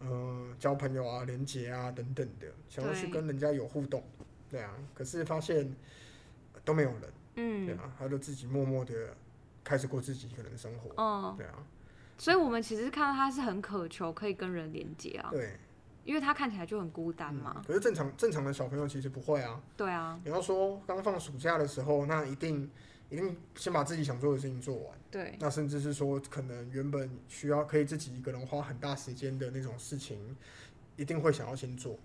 [0.00, 4.02] 呃交朋友啊、连接啊等等的，想要去跟人家有互动，
[4.50, 4.74] 对啊。
[4.94, 5.72] 可是发现
[6.64, 7.02] 都没有人，
[7.36, 9.16] 嗯对嗯啊，他就自己默默的
[9.62, 11.64] 开始过自己一个人的生活，嗯，对啊，
[12.18, 15.56] 所以我们其实看到他是很渴求可以跟人连接啊，对。
[16.06, 17.56] 因为他看起来就很孤单嘛。
[17.58, 19.60] 嗯可是正常正常的小朋友其实不会啊。
[19.76, 22.70] 对啊，你要说刚放暑假的时候，那一定
[23.10, 24.98] 一定先把自己想做的事情做完。
[25.10, 30.36] 对，那甚至是说，可能原本需要可以自己一个人花很大时间的那种事情，
[30.96, 31.98] 一定会想要先做。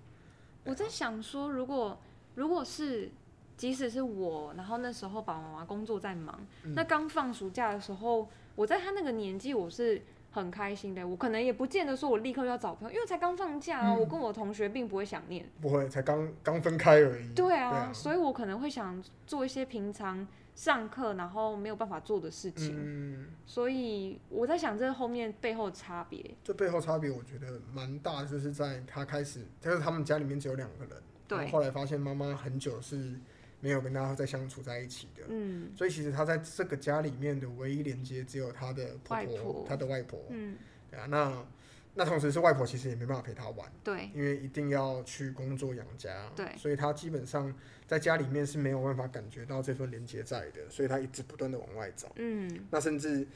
[0.64, 1.98] 我在想说，如果
[2.36, 3.12] 如果是
[3.58, 11.08] 即使是我，然后那时候爸爸妈妈工作在忙，嗯那刚放暑假的时候，我在他那个年纪，我是很开心的。
[11.08, 15.48] 我可能也不见得说我立刻就要找朋友，因为才刚放假啊，嗯我跟我同学并不会想念。
[15.62, 17.34] 不会，才刚刚分开而已。
[17.34, 22.76] 对啊，啊，所以我可能会想做一些平常上课然后没有办法做的事情。
[22.78, 26.24] 嗯，所以我在想这后面背后的差别。
[26.44, 33.13] 这背后差别我觉得蛮大的，就是在他开始，就是他们家里面只有两个人，对，后来发现妈妈很久是
[33.62, 35.24] 没有跟大家再相处在一起的。
[35.30, 40.19] 嗯所以其实他在这个家里面的唯一连接只有他的婆婆，外婆他的外婆。
[40.30, 40.58] 嗯，
[40.89, 41.45] 对啊，那
[41.93, 46.32] 那同时是外婆其实也没办法陪他玩，对因为一定要去工作养家。
[46.36, 47.54] 对所以他基本上
[47.86, 52.12] 在家里面是没有办法感觉到这份连接在的，所以他一直不断的往外找。
[52.15, 53.28] 嗯那甚至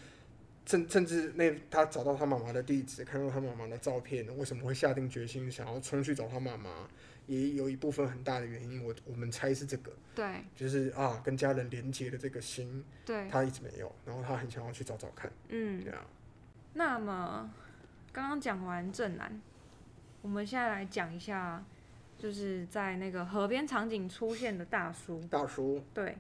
[0.66, 6.90] 甚甚至那他找到他妈妈的地址，看到他妈妈的照片，为什么会下定决心想要冲去找他妈妈？
[7.28, 10.44] 也有一部分很大的原因，我我们猜是这个，对。
[10.56, 15.84] 就是啊，跟家人连接的这个心，对，他一直没有，然后他很想要去找找看，嗯。
[15.84, 15.92] 对。
[15.92, 16.06] 啊，
[16.74, 17.50] 那么
[18.12, 19.42] 刚刚讲完正南，
[20.22, 21.64] 我们现在来讲一下，
[22.18, 25.22] 就是在那个河边场景出现的大叔。
[25.30, 26.18] 大叔，对。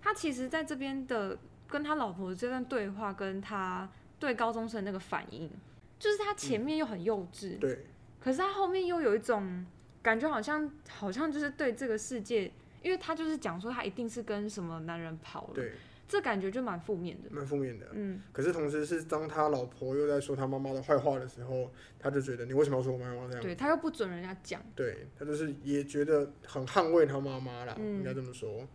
[0.00, 5.50] 他其实在这边的跟他老婆的这段对话，跟他对高中生那个反应，
[5.98, 7.84] 就是他前面又很幼稚，对，
[8.20, 9.66] 可是他后面又有一种
[10.08, 12.50] 感觉，好像好像就是对这个世界，
[12.82, 15.72] 因为他就是讲说他一定是跟什么男人跑了，对，
[16.08, 17.28] 这感觉就蛮负面的。
[17.30, 17.86] 蛮负面的。
[17.92, 23.42] 嗯，可是同时是当他老婆又在说他妈妈的坏话的时候，他就觉得你为什么要说我妈妈这样？
[23.42, 28.66] 对他又不准人家讲，对他就是也觉得很捍卫他妈妈啦，嗯应该这么说。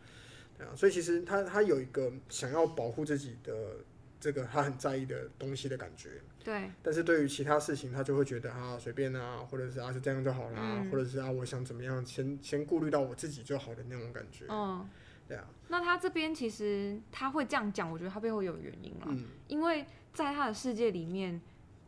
[0.56, 3.78] 对啊，所以其实他他有一个想要保护自己的
[4.19, 6.10] 这个他很在意的东西的感觉，
[6.43, 14.45] 对但是对于其他事情，他就会觉得啊随便啊，或者是啊就这样就好啦，嗯或者是啊我想怎么样，先先顾虑到我自己就好的那种感觉。
[14.49, 14.88] 嗯。
[15.25, 21.39] 对啊，那他这边其实他会这样讲，我觉得他背后有原因啦，嗯，因为在他的世界里面，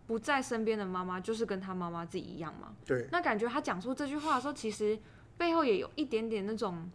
[0.07, 2.73] 不在身边的妈妈就是跟他妈妈自己一样嘛。
[2.85, 4.97] 对，那感觉他讲出这句话的时候，其实
[5.37, 6.89] 背后也有一点点那种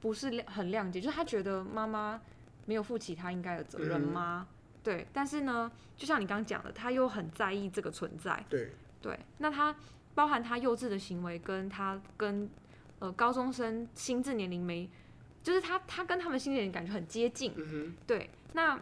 [0.00, 2.20] 不是谅很谅解，就是他觉得妈妈
[2.64, 4.48] 没有负起他应该的责任嗯吗？
[4.86, 8.44] 对，但是呢，就像你刚刚讲的，他又很在意这个存在。
[8.48, 8.70] 对，
[9.02, 9.74] 对，那他
[10.14, 12.48] 包含他幼稚的行为，跟他跟
[13.00, 14.88] 呃高中生心智年龄没，
[15.42, 17.52] 就是他他跟他们心智年龄感觉很接近。
[17.56, 18.80] 嗯对，那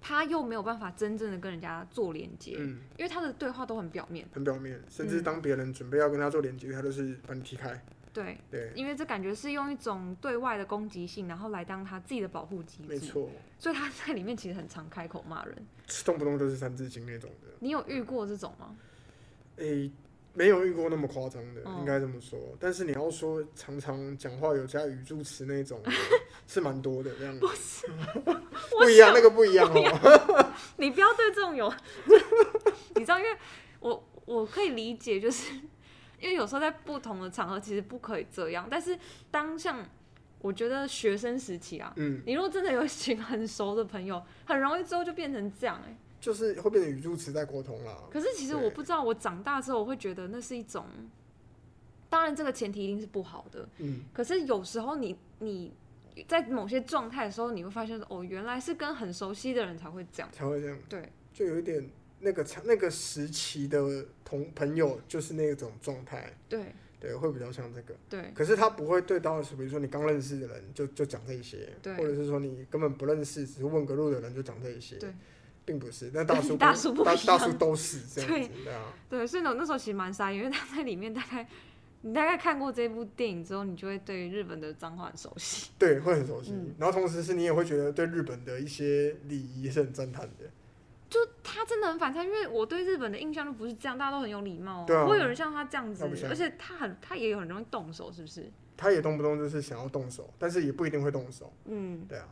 [0.00, 4.26] 他又没有办法真正的跟人家做连接，嗯，因为他的对话都很表面。
[4.32, 7.78] 很表面，甚至嗯当别人准备要跟他做连接，他都是把你踢开。
[8.12, 12.88] 对，对，因为这感觉是用一种对外的攻击性，然后来当他自己的保护机制。
[12.88, 15.66] 没错，所以他在里面其实很常开口骂人。
[16.04, 17.48] 动不动就是三字经那种的。
[17.60, 18.76] 你有遇过这种吗？
[19.56, 19.90] 诶、
[20.34, 22.38] 没有遇过那么夸张的，哦应该这么说。
[22.60, 25.80] 但是你要说常常讲话有加语助词那种，
[26.46, 27.38] 是蛮多的这样。
[27.38, 27.86] 不是，
[28.78, 30.52] 不一样，那个不一样哦。
[30.76, 31.72] 你不要对这种有，
[32.94, 33.30] 你知道，因为
[33.80, 35.52] 我我可以理解，就是
[36.20, 38.98] 因为有时候在不同的场合其实不可以这样，但是
[39.30, 39.84] 当像
[40.40, 47.96] 我觉得学生时期啊，嗯，你如果真的有一群很熟的朋友，很容易之后就变成这样哎、就是会变成语助词在沟通啦。
[48.10, 50.84] 可是其实我不知道，我长大之后我会觉得那是一种，
[52.08, 55.72] 当然这个前提一定是不好的，嗯，可是有时候你你
[56.26, 60.28] 在某些状态的时候，你会发现哦，原来是跟很熟悉的人才会这样。
[60.32, 61.88] 才会这样，对，就有一点
[62.20, 66.60] 那个场那个时期的同朋友就是那种状态，对。
[67.00, 67.94] 对，会比较像这个。
[68.08, 68.32] 对。
[68.34, 71.94] 可是他不会对到，比如说你刚认识的人就就讲这一些，对。
[71.94, 75.08] 或者是说你根本不认识，只是问个路的人就讲这一些，对，
[75.64, 76.10] 并不是。
[76.12, 78.74] 但大叔 大叔不大大叔都是这样子，对。
[78.74, 81.46] 啊，对，所以呢，那时候其实蛮傻，因为他在里面大概
[82.00, 85.70] 你大概看过这部电影之后，你就会对日本的脏话很熟悉。
[85.78, 86.50] 对，会很熟悉。
[86.50, 86.74] 嗯。
[86.78, 90.50] 然后同时是你也会觉得对日本的一些礼仪是很赞叹的，
[91.08, 98.50] 就他真的很反差，因为我对日本的印象都不是这样，大家都很有礼貌、不会有人像他这样子，而且他很他也很容易动手，是不是？
[98.76, 102.28] 他也动不动就是想要动手，但是也不一定会动手，嗯，对啊。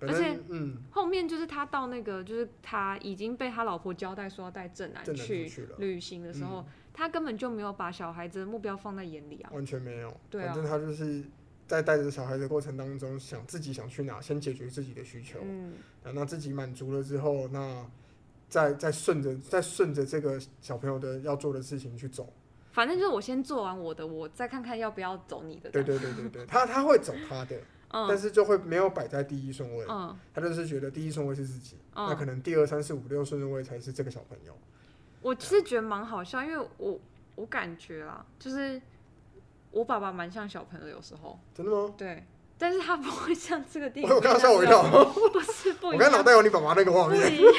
[0.00, 9.50] 而且正嗯，后面就是他到那个，就是他已经被他老婆交代说要带正南去旅行的时候，他根本就没有把小孩子的目标放在眼里啊。
[9.54, 10.14] 完全没有。
[10.28, 10.52] 对啊。
[10.52, 11.24] 反正他就是
[11.66, 15.72] 在带着小孩的过程当中，想自己想去哪，先解决自己的需求，嗯，
[16.02, 17.86] 啊那自己满足了之后，那
[18.48, 22.32] 再再顺着再顺着这个小朋友的要做的事情去走。
[22.72, 25.70] 反正就是我先做完我的，我再看看要不要走你的。
[25.70, 27.56] 对对对对对，他他会走他的，
[27.88, 34.52] 但嗯是就会没有摆在第一顺位，嗯他就是觉得第一顺位是自己，那可嗯，能第二三四五六顺位才是这个小朋友。
[35.22, 37.00] 我其实觉得蛮好笑，因为我
[37.36, 38.82] 我感觉啦，就是
[39.74, 41.92] 我爸爸蛮像小朋友，有时候真的吗？
[41.98, 42.24] 对，
[42.56, 44.14] 但是他不会像这个电影。
[44.14, 44.82] 我刚刚吓我一跳，
[45.32, 47.20] 不是不我一样，刚刚脑袋有你爸爸那个画面。
[47.20, 47.52] 不一样。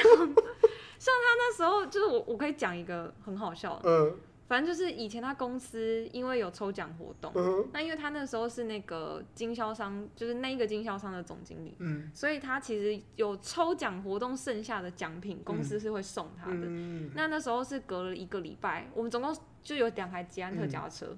[0.98, 16.60] 像他那时候，就是我我可以讲一个很好笑的，嗯反正就是以前他公司因为有抽奖活动，嗯哼那因为他那时候是那个经销商，就是那一个经销商的总经理，嗯所以他其实有抽奖活动剩下的奖品，公司是会送他的。
[16.62, 21.18] 嗯那那时候是隔了一个礼拜，我们总共就有两台捷安特嗯脚踏车，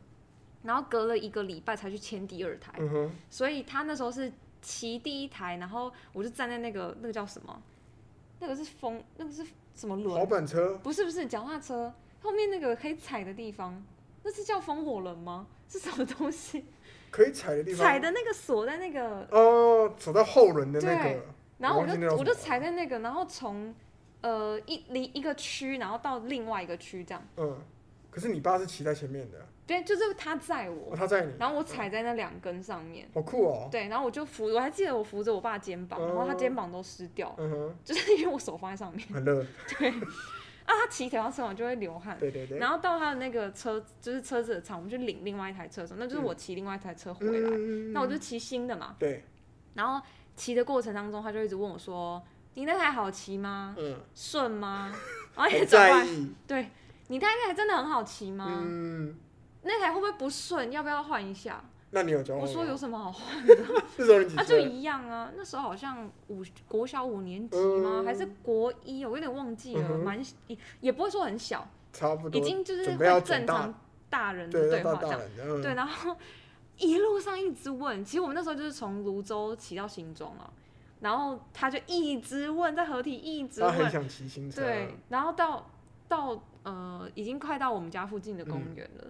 [0.68, 4.30] 然后隔了一个礼拜才去签第二台，嗯，所以他那时候是
[4.62, 7.62] 骑第一台，然后我就站在那个那个叫什么？
[8.40, 10.30] 那个是风，那个是什么轮滑轮？
[10.30, 13.82] 板车不是不是，脚踏车后面那个可以踩的地方，
[14.24, 15.48] 那是叫风火轮吗？
[15.70, 16.66] 是什么东西？
[17.10, 21.26] 可以踩的地方，踩的那个锁在那个，哦，走到后轮的那对个，
[21.60, 23.74] 然后我就我就踩在那个，然后从
[24.20, 27.26] 呃一离一个区，然后到另外一个区这样。
[27.38, 27.58] 嗯，
[28.12, 33.08] 可是你爸是骑在前面的，对，就是他载哦，我，他载你，然后我踩在那两根上面。
[33.14, 39.06] 好酷哦，对，然后我就扶，我还记得我扶着我爸肩膀，然后他肩膀都湿掉，嗯哼， 就是因为我手放在上面。
[39.10, 39.42] 很热，
[40.66, 42.18] 啊，他骑脚踏车完就会流汗。
[42.18, 48.96] 对对对，然后到他的那个车，就是车子的厂，我们去领另外一台车的时候，那就是我骑另外一台车回来，嗯那我就骑新的嘛。
[48.98, 49.24] 对，
[49.74, 52.22] 然后骑的过程当中，他就一直问我说
[52.56, 53.76] ：“你那台好骑吗？
[53.78, 54.94] 嗯，顺吗？”
[55.36, 56.70] 然后也很转换，在意，对
[57.10, 58.62] 你那台真的很好骑吗？
[58.66, 59.16] 嗯，
[59.68, 60.72] 那台会不会不顺？
[60.72, 61.64] 要不要换一下？
[61.92, 62.42] 那你有交换？
[62.42, 63.24] 我说有什么好换？
[63.98, 64.58] 那时候你几啊，就？
[64.58, 65.32] 一样啊。
[65.38, 68.02] 那时候好像五国小五年级吗？
[68.02, 69.06] 嗯还是国一？
[69.06, 73.74] 我有点忘记了，嗯哼蛮也也不会说很小，差不多，已经就是准备要会长大正常
[74.10, 75.22] 大人的对，对话这样。
[75.62, 76.16] 对，，然后
[76.78, 80.52] 一路上一直问，其实我们那时候就是从泸州骑到新庄啊，
[81.00, 85.70] 然后他就一直问，在合体一直问，他很想骑新车，对，然后到
[86.08, 89.06] 到呃已经快到我们家附近的公园了。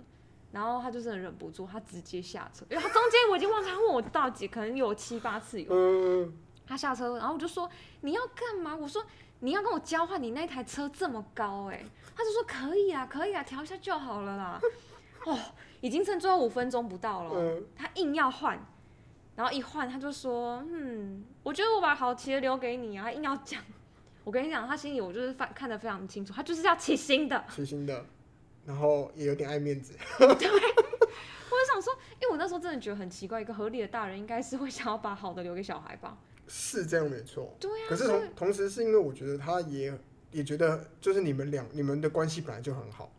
[0.51, 5.67] 然后他就真的忍不住，他直接下车，因为他中间我已经忘记他问我到几，可能有七八次有。
[5.69, 6.33] 嗯，
[6.65, 7.69] 他下车，然后我就说
[8.01, 8.75] 你要干嘛？
[8.75, 9.03] 我说
[9.39, 11.83] 你要跟我交换，你那台车这么高哎、
[12.15, 14.60] 他就说可以啊，可以啊，调一下就好了啦。
[15.25, 15.38] 哦，
[15.81, 18.57] 已经剩最后五分钟不到了，嗯他硬要换，
[19.36, 23.62] 然后一换他就说，嗯，我觉得我把好骑的留给你啊，他硬要讲。
[24.23, 27.45] 我跟你讲，他心里我就是看看得非常清楚，他就是要骑新的。
[27.49, 28.05] 骑新的，
[28.67, 36.18] 然后也有点爱面子， 对我就想说，因为我那时候真的觉得很奇怪，一个合理的大人应该是会想要把好的留给小孩吧？
[36.49, 37.55] 是这样没错。
[37.59, 39.97] 对啊，可是同同时是因为我觉得他也
[40.32, 43.09] 也觉得，就是你们两你们的关系本来就很好，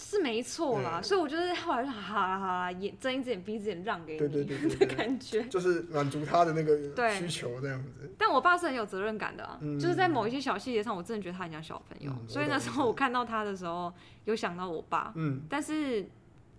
[0.00, 5.42] 是没错啦，嗯所以我就是后来就好啦好啦，眼睁一只眼闭一只眼让给你对对对对的对感觉。
[5.44, 8.10] 就是满足他的那个对需求这样子。
[8.16, 12.10] 但我爸是很有责任感的啊，嗯就是在某一些小细节上，我真的觉得他很像小朋友。
[12.10, 13.92] 嗯所以那时候我看到他的时候，
[14.24, 16.02] 有想到我爸，嗯，但是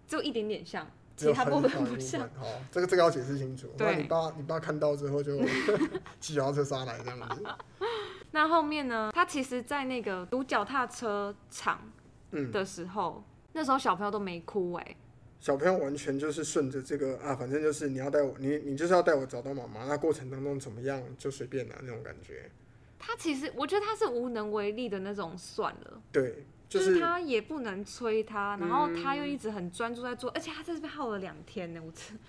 [0.07, 0.87] 只有一点点像，
[1.17, 2.21] 只有其他部分一不像。
[2.37, 5.39] 好，这个这个要解释清楚，不然对你爸你爸看到之后就
[6.19, 7.43] 骑脚踏车杀来这样子。
[8.33, 11.81] 那后面呢，他其实，在那个读脚踏车场
[12.31, 13.21] 嗯的时候，
[13.53, 14.95] 那时候小朋友都没哭哎、
[15.39, 22.49] 小朋友完全就是顺着这个啊，反正就是你要带我，你你就是要带我找到妈妈，那过程当中怎么样就随便啦、那种感觉。
[22.99, 32.19] 他其实我觉得他是无能为力的那种，算了，对，就就是他也不能催他，然后他又一直很专注在做，而且他在这边耗了两天呢，我真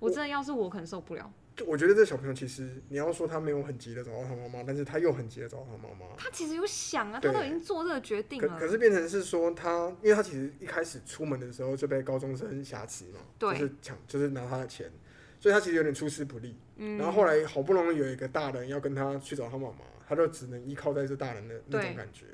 [0.00, 1.32] 我真的要是我可能受不了。
[1.56, 6.14] 就我觉得这小朋友其实你要说他没有很急的找到他妈妈，但是他又很急的找到他妈妈。
[6.18, 8.48] 他其实有想啊，他都已经做这个决定了。
[8.48, 14.92] 可可是变成是说他，因为他其实一开始出门的时候就被高中生挟持嘛，对就是抢，就是拿他的钱，
[15.40, 16.54] 所以他其实有点出师不利。
[16.76, 22.26] 嗯，然后后来好不容易有一个大人要跟他去找他妈妈，他就只能依靠在这大人的那种感觉。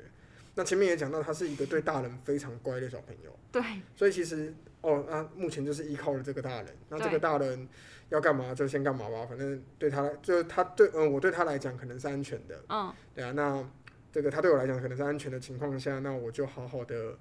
[0.55, 3.61] 那前面也讲到，他是一个对大人非常乖的小朋友，对
[3.95, 6.67] 所以其实哦，那目前就是依靠了这个大人。
[6.89, 7.67] 那这个大人
[8.09, 13.31] 要干嘛就先干嘛吧，反正对他，就是他对，嗯，我对他来讲可能是安全的，嗯，对啊。
[13.31, 13.67] 那
[14.11, 17.17] 这个他对我来讲可能是安全的情况下，那我就好好的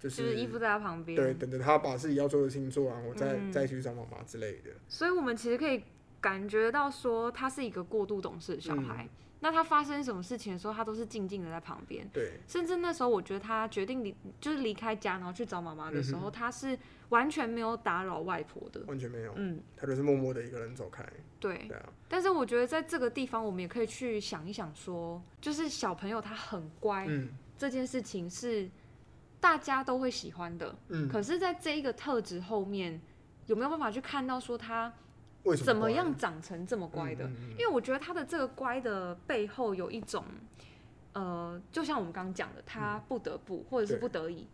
[0.00, 1.14] 就就是依附在他旁边。
[1.14, 4.70] 对，等着他把自己要做的事情做完，我再、嗯再去找妈妈之类的。
[4.88, 5.84] 所以我们其实可以
[6.20, 9.04] 感觉到说，他是一个过度懂事的小孩。
[9.04, 9.08] 嗯
[9.42, 12.08] 那他发生什么事情的时候，他都是静静的在旁边。
[12.12, 16.78] 对，甚至那时候，我觉得他决定离，就是离开家，然后去找妈妈的时候，他是
[17.08, 18.80] 完全没有打扰外婆的。
[18.86, 21.04] 完全没有，嗯，他就是默默的一个人走开。
[21.40, 21.66] 对。
[21.66, 27.28] 对啊，但是我觉得在这个地方，我们也可以去想一想说就是小朋友他很乖、嗯
[27.58, 28.68] 这件事情是
[29.38, 30.74] 大家都会喜欢的。
[30.88, 33.00] 嗯，可是，在这一个特质后面，
[33.46, 34.92] 有没有办法去看到说他
[35.44, 37.24] 为什么怎么样长成这么乖的？
[37.24, 37.50] 嗯嗯嗯。
[37.52, 40.24] 因为我觉得他的这个乖的背后有一种，
[41.12, 44.46] 呃，就像我们刚刚讲的，他不得不、或者是不得已，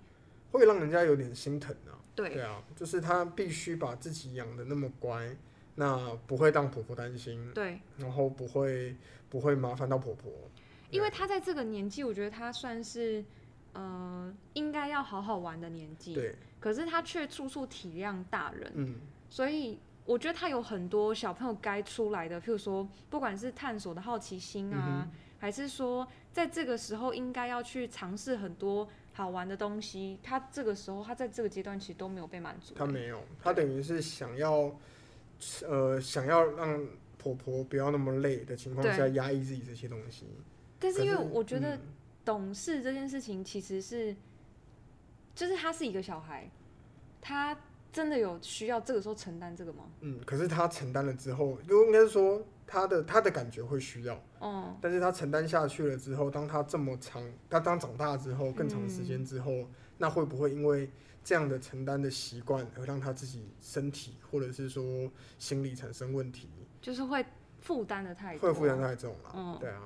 [0.53, 1.99] 会让人家有点心疼啊。
[2.15, 2.31] 对。
[2.35, 5.37] 对啊，就是他必须把自己养的那么乖，
[5.77, 8.97] 那不会让婆婆担心，对，然后不会
[9.31, 10.33] 不会麻烦到婆婆。
[10.91, 13.25] 因为他在这个年纪，我觉得他算是
[13.75, 18.95] 呃应该要好好玩的年纪，对，可是他却处处体谅大人，嗯，
[19.29, 19.79] 所以
[20.09, 32.75] 我觉得他有很多小朋友该出来的，譬如说不管是探索的好奇心啊，嗯还是说在这个时候应该要去尝试很多好玩的东西，他这个时候他在这个阶段其实都没有被满足。
[32.75, 34.75] 他没有，他等于是想要
[35.67, 36.89] 呃想要让
[37.19, 40.25] 婆婆不要那么累的情况下压抑自己这些东西。
[40.79, 41.81] 但是因为我觉得嗯
[42.25, 44.17] 懂事这件事情其实是，
[45.35, 46.51] 就是他是一个小孩，
[47.21, 47.55] 他
[47.93, 49.85] 真的有需要这个时候承担这个吗？
[50.01, 59.67] 嗯，可是他承担了之后，就应该是说他的他的感觉会需要，哦、但是他承担下去了之后，当他这么长，他当长大之后，更长时间之后，
[59.97, 60.91] 那会不会因为
[61.25, 66.49] 这样的承担的习惯，而让他自己身体或者是说心理产生问题，
[66.81, 67.25] 就是会
[67.61, 69.33] 负担的太多，会负担太重了？
[69.35, 69.57] 嗯。
[69.59, 69.83] 对啊，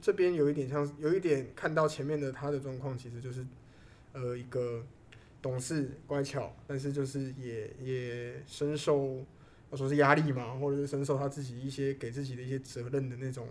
[0.00, 3.46] 这边有一点像，有一点看到前面的他的状况，其实就是
[4.12, 4.84] 呃一个
[5.44, 9.22] 懂事乖巧，但是就是也也深受
[9.68, 13.46] 我说是压力嘛，或者是深受他自己一些给自己的一些责任的那种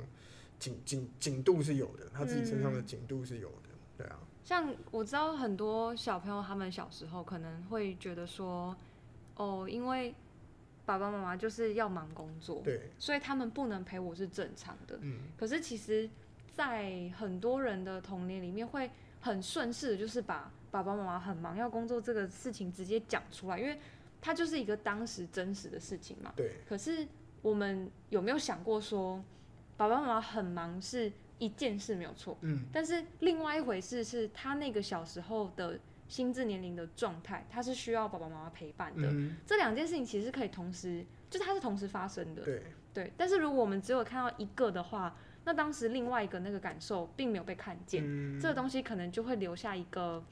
[0.58, 8.76] 紧紧紧度是有的，他自己身上的紧度是有的，对啊，像我知道很多小朋友，他们小时候可能会觉得说，
[9.36, 10.16] 哦，因为
[10.88, 14.98] 爸爸妈妈就是要忙工作，对，所以他们不能陪我是正常的。
[15.02, 16.10] 嗯，可是其实，
[16.56, 18.90] 在很多人的童年里面，会
[19.22, 23.78] 很顺势的，就是把爸爸妈妈很忙要工作这个事情直接讲出来，因为
[24.20, 26.34] 它就是一个当时真实的事情嘛。
[26.36, 27.08] 对，可是
[27.44, 29.24] 我们有没有想过说，
[29.78, 39.08] 爸爸妈妈很忙是一件事没有错，嗯，但是另外一回事是他那个小时候的心智年龄的状态，他是需要爸爸妈妈陪伴的。
[39.12, 42.42] 嗯，这两件事情其实可以同时，就是它是同时发生的。
[42.42, 45.16] 对，对，但是如果我们只有看到一个的话，
[45.46, 50.24] 那当时另外一个那个感受并没有被看见，嗯，这个东西可能就会留下一个，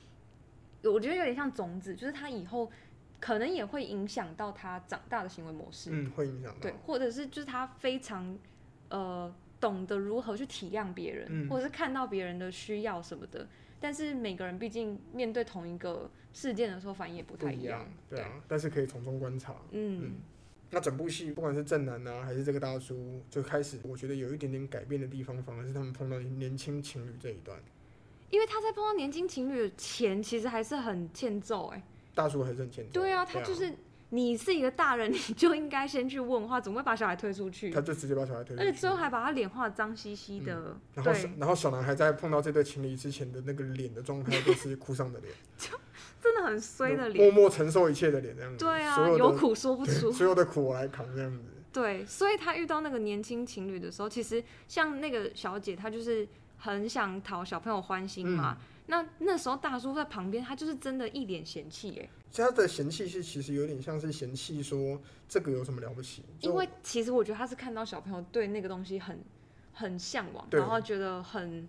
[0.84, 2.72] 我觉得有点像种子，就是他以后
[3.20, 5.90] 可能也会影响到他长大的行为模式。
[5.94, 8.38] 嗯会影响到，对，或者是就是他非常
[8.90, 13.48] 呃懂得如何去体谅别人，嗯或者是看到别人的需要什么的。
[13.80, 20.14] 但是每个人毕竟面对同一个事件的时候，反应也不太一样，对啊，但是可以从中观察，嗯，
[20.70, 27.60] 那整部戏不管是正男啊，还是这个大叔，就开始我觉得有一点点改变的地方，反而是他们碰到年轻情侣这一段，
[28.32, 31.84] 因为他在碰到年轻情侣前，其实还是很欠揍哎、
[32.16, 32.92] 大叔还是很欠揍。
[32.92, 33.72] 对啊，他就是
[34.10, 37.70] 你是一个大人， 你就应该先去问话，怎么会把小孩推出去？
[37.70, 45.34] 他就直接把小孩推出去，而且最后还把他脸画得脏兮兮的，然后小对，然后小男孩在碰到这对情侣之前的那个脸的状态，就是哭丧的脸，
[46.22, 47.34] 真的很衰的默脸。
[47.34, 48.58] 默默承受一切的脸这样子。
[48.64, 50.12] 对啊，所有的有苦说不出。
[50.14, 51.44] 所有的苦我来扛这样子。
[51.74, 56.28] 对，所以他遇到那个年轻情侣的时候，其实像那个小姐，她就是
[56.62, 58.58] 很想讨小朋友欢心嘛。
[58.86, 62.10] 那那时候大叔在旁边，他就是真的一脸嫌弃哎。
[62.34, 66.24] 他的嫌弃是其实有点像是嫌弃说这个有什么了不起？
[66.40, 69.20] 因为其实我觉得他是看到小朋友对那个东西很
[69.74, 71.68] 很向往，然后觉得很。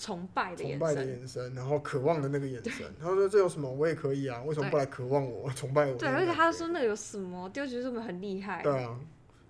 [0.00, 2.86] 崇拜的崇拜的眼神，然后渴望的那个眼神。
[3.00, 3.68] 他说：“这有什么？
[3.68, 8.62] 我也可以啊，为什么不来渴望我、崇拜我？”对，而且他说那个有什么丢球是不是很厉害？
[8.62, 8.96] 对啊，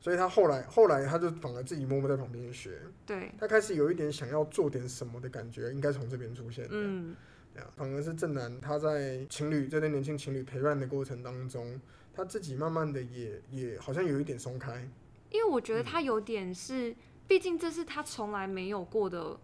[0.00, 2.80] 所以他后来后来他就反而自己默默在旁边学。
[3.06, 6.66] 对，他开始有一点想要做点什么的感觉，应该从这边出现。
[6.70, 7.14] 嗯，
[7.54, 11.80] 对啊，反而是正南他在情侣这对年轻情侣陪伴的过程当中，
[12.14, 14.88] 他自己慢慢的也也好像有一点松开。
[15.30, 16.94] 因为我觉得他有点是，
[17.26, 19.38] 毕竟这是他从来没有过的。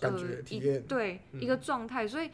[0.00, 2.30] 感觉体验对一个状态，所以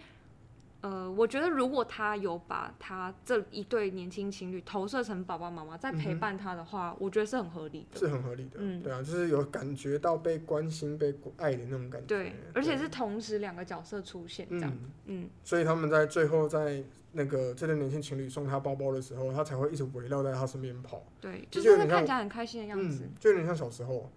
[0.80, 8.58] 呃，我觉得如果他有把他这一对年轻情侣投射成爸爸妈妈在陪伴他的话，我觉得是很合理的，是很合理的。
[8.58, 12.06] 嗯，对啊，就是有感觉到被关心、被爱的那种感觉。
[12.06, 14.72] 对，而且是同时两个角色出现这样。
[15.06, 21.02] 嗯，所以他们在最后在那个这对年轻情侣送他包包的时候，他才会一直围绕在他身边跑。
[21.20, 24.10] 对，就是看起来很开心的样子，就有点像小时候。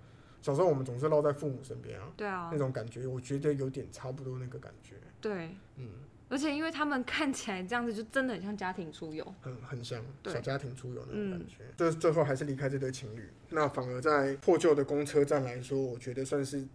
[0.44, 4.96] 小时候我们总是绕在父母身边啊，对啊，那种感觉我觉得有点差不多那个感觉。
[5.22, 5.88] 对，嗯，
[6.32, 11.58] 而且因为他们看起来这样子，就真的很像家庭出游，很很像小家庭出游那种感觉。
[11.76, 16.66] 就是最后还是离开这对情侣，那反而在破旧的公车站来说，我觉得算是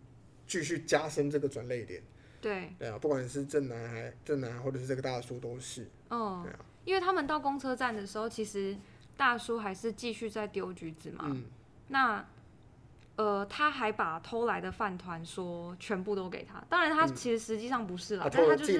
[0.47, 2.03] 继续加深这个转泪点。
[2.43, 5.89] 对，对啊，不管是正男还正男，或者是这个大叔都是。
[6.11, 8.77] 哦，对啊，因为他们到公车站的时候，其实
[9.17, 11.25] 大叔还是继续在丢橘子嘛。
[11.29, 11.45] 嗯，
[11.89, 12.25] 那。
[13.17, 18.79] 呃，他还把偷来的饭团说全部都给他，当然他其实实际上不是啦，但他就是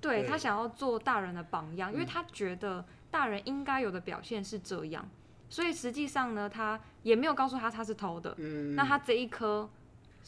[0.00, 5.06] 对他想要做大人的榜样，因为他觉得大人应该有的表现是这样，
[5.50, 8.34] 所以实际上呢，他也没有告诉他他是偷的，
[8.74, 9.68] 那他这一颗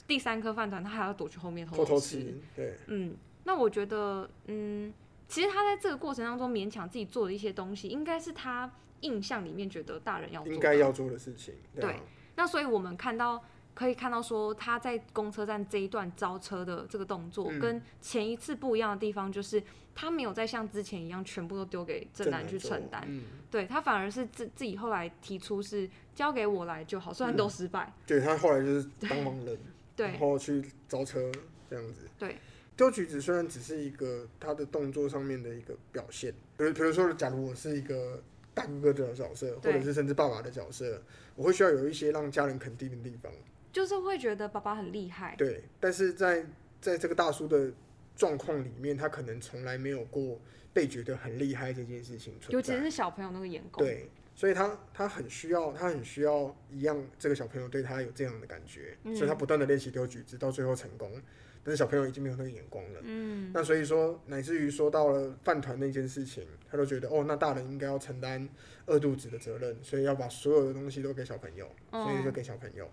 [0.06, 4.92] 第三颗饭团，他还要躲去后面偷偷吃，对，嗯，那我觉得，嗯，
[5.26, 8.70] 其实他在这个过程当中勉强自己做的一些东西，应该是他
[9.00, 11.96] 印象里面觉得大人要应该要做的事情，对。
[12.42, 13.40] 那所以，我们看到
[13.72, 19.62] 可以看到说，他在公车站这一段招车的这个动作，跟前一次不一样的地方，就是
[19.94, 23.08] 他没有再像之前一样全部都丢给正南去承担，
[23.48, 27.92] 对他反而是自自己后来提出是交给我来就好，虽然都失败。
[28.04, 29.56] 对他后来就是帮忙人，
[29.96, 31.30] 然后去招车
[31.70, 32.08] 这样子。
[32.18, 32.38] 对，
[32.76, 38.20] 丢橘子虽然只是一个他的动作上面的一个表现，比如比如说，假如我是一个。
[38.54, 41.02] 大哥哥的角色，或者是甚至爸爸的角色，
[41.34, 43.32] 我会需要有一些让家人肯定的地方，
[43.72, 45.34] 就是会觉得爸爸很厉害。
[45.36, 46.44] 对，但是在
[46.80, 47.72] 在这个大叔的
[48.16, 50.38] 状况里面，他可能从来没有过
[50.72, 53.86] 被觉得很厉害这件事情尤其是小朋友那个眼光。
[53.86, 61.10] 对，所以他他很需要，他很需要一样，这个小朋友对他有这样的感觉，所以他不断的练习丢橘子，到最后成功。
[61.64, 68.48] 但是小朋友已经没有那个眼光了，嗯，那所以说乃至于说到了饭团那件事情，他都觉得哦，那大人应该要承担
[68.86, 72.84] 饿肚子的责任，所以要把所有的东西都给小朋友，所以就给小朋友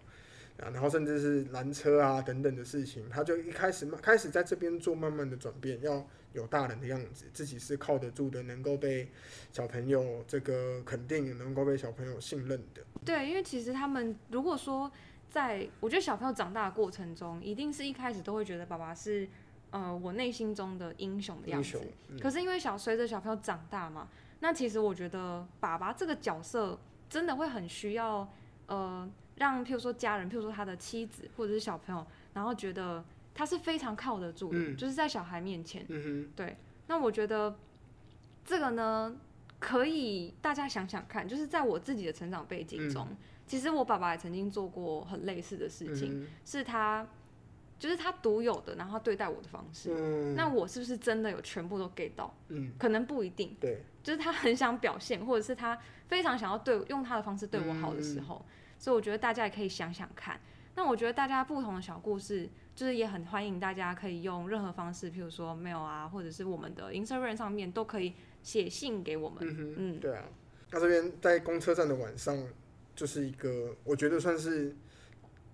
[0.57, 9.09] 啊，然后甚至是拦车啊等等的事情，他就一开始慢开始在这边做慢慢的转变，要有大人的样子，自己是靠得住的，能够被
[9.51, 12.83] 小朋友这个肯定，能够被小朋友信任的。
[13.03, 14.91] 对，因为其实他们如果说。
[15.29, 19.27] 在我觉得小朋友长大的过程中，一定是一开始都会觉得爸爸是，
[19.69, 21.79] 呃，我内心中的英雄的样子。
[22.19, 24.07] 可是因为小随着小朋友长大嘛，
[24.39, 28.27] 那其实我觉得爸爸这个角色真的会很需要，
[28.65, 33.05] 呃，让譬如说家人，譬如说他的妻子或者是小朋友，然后觉得
[33.35, 35.85] 他是非常靠得住的，就是在小孩面前。
[36.35, 36.57] 对，
[36.87, 37.55] 那我觉得
[38.43, 39.15] 这个呢，
[39.59, 43.07] 可以大家想想看，就是在我自己的成长背景中。
[43.49, 47.05] 其实我爸爸也曾经做过很类似的事情，是他，
[47.79, 49.89] 就是他独有的，然后对待我的方式。
[50.35, 52.31] 那我是不是真的有全部都给到？
[52.49, 53.57] 嗯，可能不一定。
[53.59, 55.75] 对，就是他很想表现，或者是他
[56.07, 58.45] 非常想要对用他的方式对我好的时候，
[58.77, 60.39] 所以我觉得大家也可以想想看。
[60.75, 69.39] 那我觉得大家不同的小故事，就是也很欢迎大家可以用任何方式，譬如说 mail 啊，或者是我们的 Instagram 上面都可以写信给我们。
[69.41, 70.25] 嗯，对啊。
[70.71, 72.37] 那这边在公车站的晚上。
[72.99, 74.75] 就是一个，我觉得算是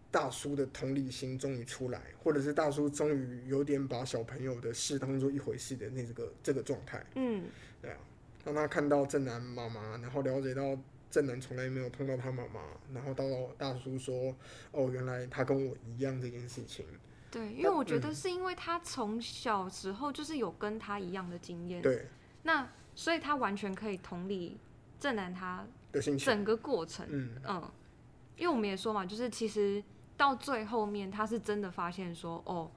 [0.10, 7.06] 大叔的同理心终于出来，或者是大叔终于有点把小朋友的事当做一回事的那个这个状态。
[7.14, 7.44] 嗯，
[7.84, 7.98] 对啊，
[8.44, 10.76] 让他看到正南妈妈，然后了解到
[11.12, 13.24] 正南从来没有碰到他妈妈，然后到
[13.60, 14.36] 大叔说
[14.74, 16.84] ：“哦，原来他跟我一样这件事情。”
[17.30, 22.08] 对，因为我觉得是因为他从小时候就是有跟他一样的经验，对，
[22.42, 24.58] 那所以他完全可以同理
[25.00, 25.68] 正南他。
[26.18, 27.30] 整个过程，嗯。
[27.48, 27.72] 嗯，
[28.38, 29.84] 因为我们也说嘛，就是其实
[30.18, 32.70] 到最后面，他是真的发现说，哦，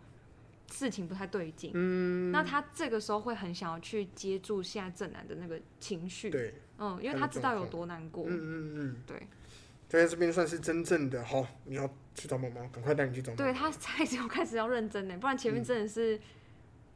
[0.71, 9.27] 事情不太对劲，嗯，那他这个时候会很想要去接住现在正南的那个情绪，对，嗯，因为他知道有多难过，嗯嗯嗯，对，
[9.89, 16.21] 在这边算是真正的好，你要去找妈妈，赶快带你去找对他才就开始要认真呢，不然前面真的是，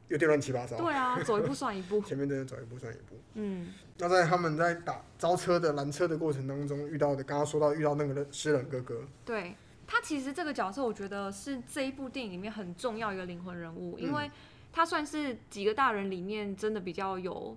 [0.08, 3.16] 有点乱七八糟，对啊，走一步算一步， 前面真的走一步算一步。
[3.34, 14.30] 嗯，那在他们在打招车的拦车的过程当中遇到的，刚刚说到遇到那个诗人哥哥，对他其实这个角色，我觉得是这一部电影里面很重要一个灵魂人物，因为
[14.72, 17.56] 他算是几个大人里面真的比较有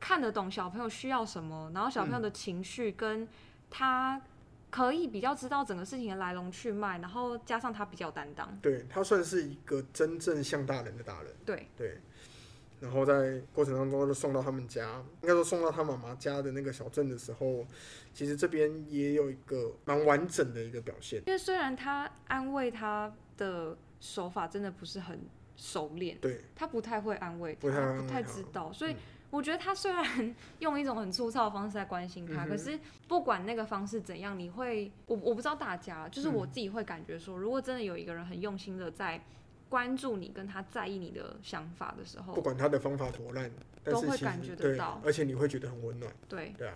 [0.00, 3.28] 看得懂小朋友需要什么，然后小朋友的情绪跟
[3.70, 4.20] 他
[4.72, 11.68] 可以比较知道整个事情的来龙去脉，然后加上他比较担当，对他算是一个真正像大人的大人，对。
[11.76, 12.00] 对。
[12.80, 17.64] 然后在过程当中就送到他们家，应该说送到他妈妈家的那个小镇的时候，
[18.12, 21.22] 其实这边也有一个蛮完整的一个表现。
[21.26, 25.20] 因为虽然他安慰他的手法真的不是很
[25.56, 28.96] 熟练，对，他不太会安慰他，不太知道，所以嗯
[29.32, 32.78] 我觉得他虽然 用一种很粗糙的方式在关心他，嗯可是
[33.08, 39.24] 不管那个方式怎样，你会，我我不知道大家，就是嗯我自己会感觉说，如果真的有一个人很用心的在
[39.70, 43.50] 关注你，跟他在意你的想法的时候不，管他的方法多烂，
[43.82, 46.74] 都会感觉得对到而且你会觉得很温暖，对对啊。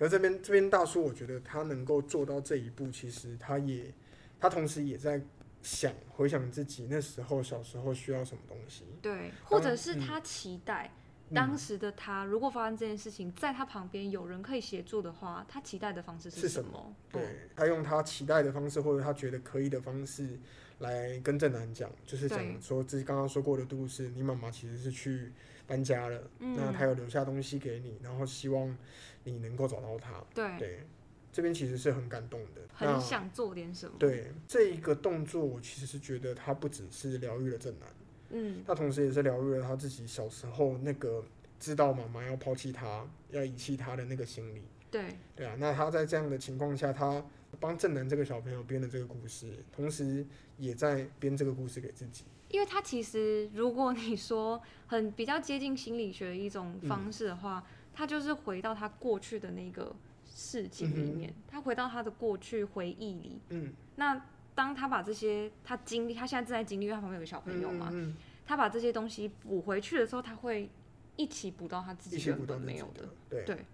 [0.00, 3.94] 而这边这边大叔，我觉得他能够做到这一步，其实他也
[4.40, 5.22] 他同时也在
[5.62, 8.84] 想回想自己那时候小时候需要什么东西。
[9.00, 10.90] 对，或者是他期待。
[11.30, 16.94] 嗯当时的他，如果发生这件事情，在他旁边有人可以协助的话，他期待的方式什是什么？
[17.12, 20.38] 对嗯他用他期待的方式，或者他觉得可以的方式
[20.78, 25.32] 来跟正南讲，就是讲说自己刚刚说过的故事，你妈妈其实是去
[25.66, 28.76] 搬家了，嗯那他有留下东西给你，然后希望
[29.24, 30.24] 你能够找到他。
[30.34, 30.86] 对，对，
[31.30, 32.62] 这边其实是很感动的。
[32.72, 33.96] 很想做点什么。
[33.98, 37.88] 对这一个动作，我其实是觉得他不只是疗愈了正南，
[38.30, 41.24] 嗯，他同时也是疗愈了他自己小时候那个
[41.58, 44.62] 知道妈妈要抛弃他、要遗弃他的那个心理。
[44.90, 47.22] 对，对啊，那他在这样的情况下，他
[47.60, 50.24] 帮正南这个小朋友编了这个故事，同时
[50.56, 52.24] 也在编这个故事给自己。
[52.48, 57.62] 因为他其实，如果你说很比较接近心理学的一种方式的话，
[57.92, 59.94] 他就是回到他过去的那个
[60.26, 63.38] 事情里面，他回到他的过去回忆里。
[63.50, 64.24] 嗯，那
[64.58, 70.68] 当他把这些他经历，他现在正在经历，因为他旁边有个小朋友嘛，嗯，嗯他把这些东西补回去的时候，他会
[71.14, 72.16] 一起补到他自己
[72.60, 73.44] 没有的。，对。
[73.44, 73.64] 对，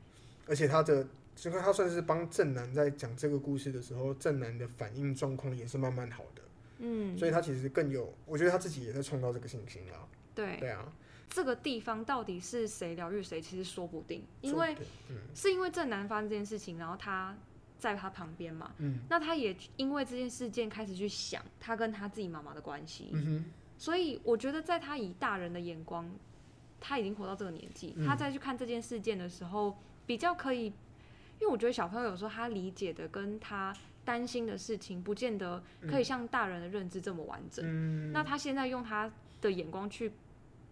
[0.47, 6.43] 而且他的，这个他算是帮正南在讲这个故事的时候，正南的反应状况也是慢慢好的，
[6.81, 10.07] 嗯，所以他其实更有，我觉得他自己也在创造这个信心啦。
[10.35, 10.93] 对，对啊，
[11.31, 14.77] 这个地方到底是谁疗愈谁，其实说不定，因为
[15.09, 15.17] 嗯。
[15.35, 17.35] 是因为正南发生这件事情，然后他
[17.85, 19.01] 在他旁边嘛，嗯。
[19.11, 23.45] 那他也因为这件事件开始去想他跟他自己妈妈的关系，嗯，
[23.77, 26.11] 所以我觉得在他以大人的眼光，
[26.81, 28.07] 他已经活到这个年纪，嗯。
[28.07, 29.77] 他再去看这件事件的时候，
[30.07, 30.65] 比较可以，
[31.39, 37.63] 因为我觉得小朋友有时候他理解的跟他担心的事情，不见得可以像大人的认知这么完整。
[37.67, 39.13] 嗯，那他现在用他
[39.43, 40.11] 的眼光去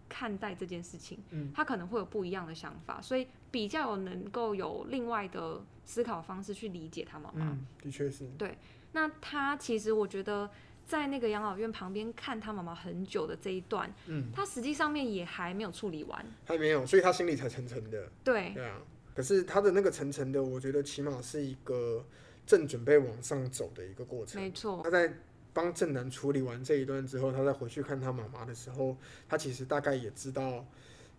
[0.09, 1.51] 看待这件事情，嗯。
[1.53, 7.51] 他可能会有不一样的想法，所以比较有能够有另外的思考方式去理解他妈妈。
[7.51, 8.57] 嗯，的确是，对
[8.93, 10.49] 那他其实我觉得
[10.87, 16.25] 在那个养老院旁边看他妈妈很久的这一段，嗯，他实际上面也还没有处理完。
[16.45, 18.09] 还没有，所以他心里才沉沉的。
[18.23, 18.81] 对，对啊，
[19.13, 22.03] 可是他的那个沉沉的，我觉得起码是一个
[22.47, 24.41] 正准备往上走的一个过程。
[24.41, 25.13] 没错，他在
[25.53, 28.97] 帮正南处理完这一段之后，他再回去看他妈妈的时候，
[29.29, 30.65] 他其实大概也知道，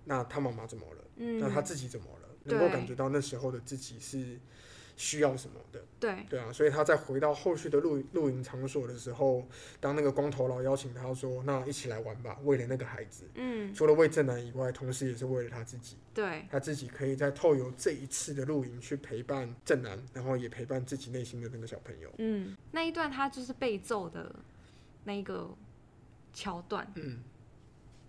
[0.04, 1.38] 那他妈妈怎么了，嗯。
[1.40, 4.38] 那，他自己怎么了，能够感觉到那时候的自己是
[4.96, 5.82] 需要什么的。
[5.98, 9.46] 对，对啊，所以他在回到后续的露露营场所的时候，
[9.80, 15.96] 当那个光头佬邀请他说：“那一起来玩吧，为了那个孩子。”嗯，除了为正南以外，同时也是为了他自己。
[16.12, 22.12] 对，他自己可以在透由这一次的露营去陪伴正南，然后也陪伴自己内心的那个小朋友。
[22.18, 24.32] 嗯，那一段他就是被揍的
[25.04, 25.50] 那一个
[26.32, 27.18] 桥段，嗯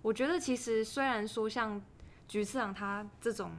[0.06, 1.82] 我觉得其实虽然说像
[2.28, 3.52] 菊次郎他这种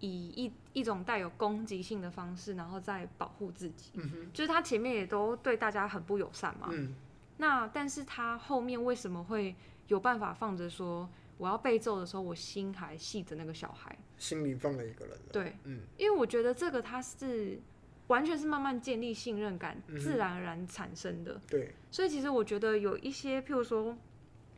[0.00, 3.92] 以一一种带有攻击性的方式，然后再保护自己，
[4.32, 6.70] 就是他前面也都对大家很不友善嘛。
[6.72, 6.92] 嗯
[7.36, 9.54] 那但是他后面为什么会
[9.86, 11.08] 有办法放着说
[11.38, 13.96] 我要被揍的时候，我心还系着那个小孩？
[14.18, 15.26] 心里放了一个人了。
[15.30, 17.60] 对，嗯因为我觉得这个他是
[18.08, 21.40] 完全是慢慢建立信任感，嗯自然而然产生的。
[21.48, 23.96] 对，所以其实我觉得有一些，譬如说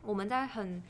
[0.01, 0.81] 我们在很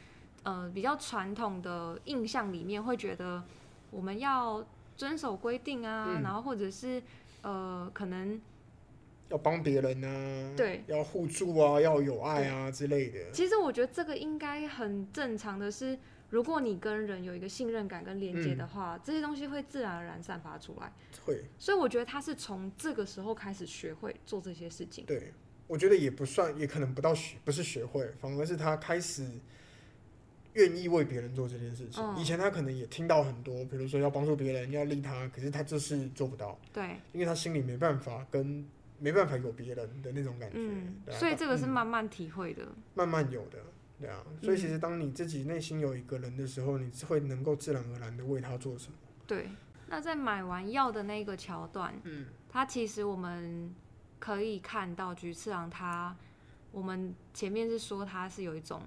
[0.43, 3.43] 呃比较传统的印象里面，会觉得
[3.91, 4.65] 我们要
[4.95, 7.01] 遵守规定啊，嗯然后或者是
[7.41, 8.39] 呃可能
[9.29, 13.31] 要帮别人啊，对，要互助啊，要有爱啊之类的。
[13.31, 15.97] 其实我觉得这个应该很正常的是，
[16.31, 20.91] 如果你跟人有一个信任感跟连接的话，这些东西会自然而然散发出来。
[21.25, 25.05] 会，所以我觉得他是从这个时候开始学会做这些事情。
[25.05, 25.31] 对，
[25.67, 29.29] 我觉得也不算，也可能不到学，不是学会，反而是他开始
[30.59, 32.03] 愿意为别人做这件事情。
[32.03, 38.67] 嗯以前他可能也听到很多，比如说要帮助别人，要利他，可是他就是做不到，对，因为他心里没办法跟
[38.99, 40.57] 没办法有别人的那种感觉。
[40.57, 42.67] 嗯，啊所以这个是嗯慢慢体会的。
[42.93, 43.59] 慢慢有的，
[43.99, 44.25] 对啊。
[44.41, 48.97] 所以其实当你自己内心有一个人的时候，你会能够自然而然的为他做什么。
[49.25, 49.49] 对，
[49.87, 53.73] 那在买完药的那个桥段，嗯，他其实我们
[54.19, 56.15] 可以看到菊次郎他，
[56.71, 58.81] 我们前面是说他是有一种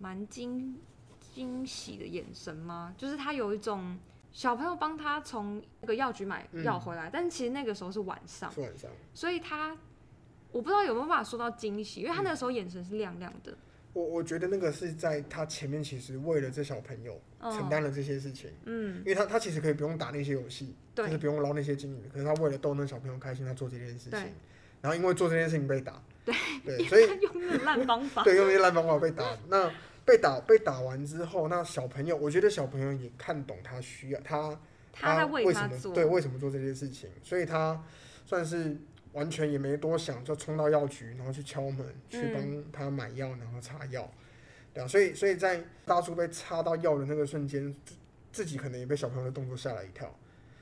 [0.00, 0.76] 蛮惊
[1.20, 2.92] 惊喜的眼神吗？
[2.96, 3.96] 就是他有一种
[4.32, 8.90] 小朋友帮他从那个药局买嗯药回来，但是其实那个时候是晚上，是晚上。
[9.14, 9.76] 所以他
[10.50, 13.56] 我不知道有没有办法说到惊喜，因为他那个时候眼神是亮亮的，
[13.92, 24.18] 我我觉得那个是在他前面，其实为了这小朋友承嗯担了这些事情，嗯，因为他他其实可以不用打那些游戏，就是不用捞那些金鱼，可是他为了逗那小朋友开心，他做这件事情，
[24.80, 26.34] 然后因为做这件事情被打，对
[26.64, 29.70] 对，所以他 用那种烂方法， 对用那些烂方法被打，那
[30.04, 34.58] 被打被打完之后，那小朋友，我觉得小朋友也看懂他需要他
[34.92, 37.80] 他在为为什么对为什么做这些事情，所以他
[38.24, 38.76] 算是
[39.12, 44.10] 完全也没多想，就冲到药局，然后去敲门，去帮他买药，然后擦药，
[44.72, 47.94] 对啊，所以所以在大叔被插到药的那个瞬间，自
[48.32, 50.12] 自己可能也被小朋友的动作吓了一跳，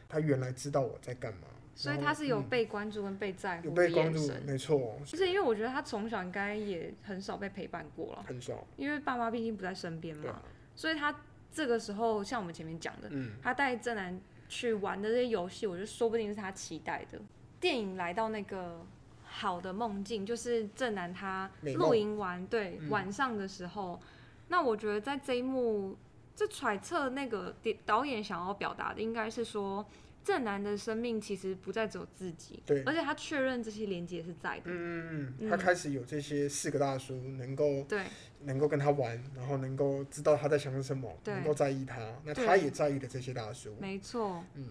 [0.08, 4.42] 他原来知道我在干嘛，所以他是有嗯被关注跟被在有乎的被关注眼神，。
[4.44, 10.42] 没错，就是因为我觉得他从小应该也很少被陪伴过了，很少，因为爸妈毕竟不在身边嘛
[10.74, 11.14] 所以他
[11.52, 17.20] 这个时候像我们前面讲的，嗯，他带正南去玩的这些游戏，我觉得说不定是他期待的。
[17.60, 18.84] 电影来到那个
[19.22, 24.00] 好的梦境，就是正南他露营完，对、嗯晚上的时候，
[24.48, 25.96] 那我觉得在这一幕，
[26.34, 27.54] 这揣测那个
[27.86, 29.86] 导演想要表达的，应该是说
[30.28, 32.82] 正男的生命其实不再只有自己，对。
[32.82, 38.04] 而且他确认这些连接是在的，嗯嗯嗯嗯，他开始有这些四个大叔能够对。
[38.42, 44.44] 能够跟他玩，然后能够知道他在想什么，能够在意他，那他也在意的这些大叔，没错。
[44.54, 44.64] 嗯，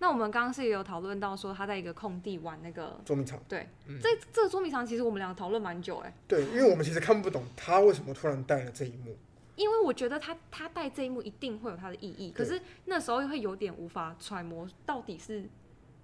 [0.00, 3.98] 那我们刚刚是也有讨论到说他在一个空地玩那个，捉迷藏，对，嗯。
[4.02, 9.16] 这这个捉迷藏其实我们两个讨论蛮久哎、对，因为我们其实看不懂他为什么突然带了这一幕，
[9.56, 15.44] 因为我觉得他他带这一幕一定会有他的意义，可是那时候会有点无法揣摩到底是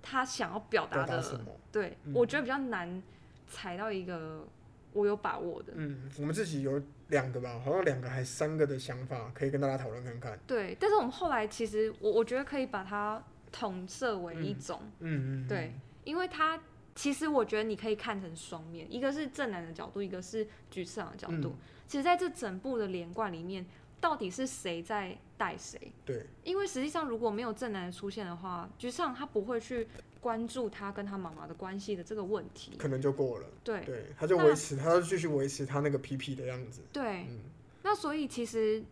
[0.01, 1.55] 他想要表达的，什么？
[1.71, 3.03] 对、嗯我觉得比较难
[3.47, 4.47] 踩到一个
[4.95, 10.39] 我有把握的，嗯，我们自己有两个吧，好像两个还三个的想法，可以跟大家讨论看看。
[10.47, 13.23] 对，但是我们后来其实我我觉得可以把它
[13.53, 15.75] 统设为一种，嗯嗯，对，
[16.05, 16.59] 因为他
[16.95, 21.51] 其实我觉得你可以看成双面，一个是正男的角度，一个是菊次郎的角度。
[21.51, 21.59] 嗯
[21.93, 23.67] 其实在这整部的连贯里面，
[24.01, 25.93] 到底是谁在带谁？
[26.07, 29.87] 对，因为实际上如果没有正男的出现的话，菊上他不会去
[30.19, 32.73] 关注他跟他妈妈的关系的这个问题。
[32.79, 33.47] 可能就过了。
[33.63, 36.81] 对对，他就那维持，他就继续维持他那个皮皮的样子。
[36.91, 37.41] 对，嗯
[37.83, 38.83] 那所以其实，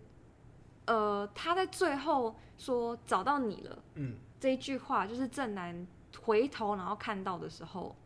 [0.85, 5.87] 呃，他在最后说找到你了嗯，这一句话，就是正男
[6.21, 7.97] 回头然后看到的时候，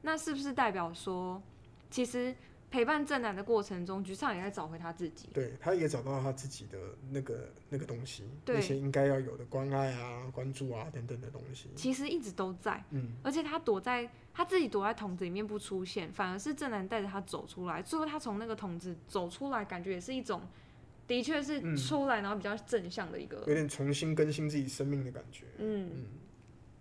[0.00, 1.42] 那是不是代表说，
[1.90, 2.34] 其实
[2.72, 5.28] 陪伴正南的过程中，菊上也在找回他自己？
[5.32, 6.78] 对，他也找到他自己的
[7.10, 11.68] 那个那个东西，对那些应该要有的关爱啊、关注啊等等的东西。
[11.76, 17.82] 其实一直都在，嗯，而且他躲在他自己躲在桶子里面不出现，反而是正南带着他走出来。
[17.82, 20.40] 最后他从那个桶子走出来，感觉也是一种，
[21.06, 25.44] 的确是嗯出来然后比较正向的一个，有点重新更新自己生命的感觉。
[25.58, 25.90] 嗯。
[25.94, 26.06] 嗯，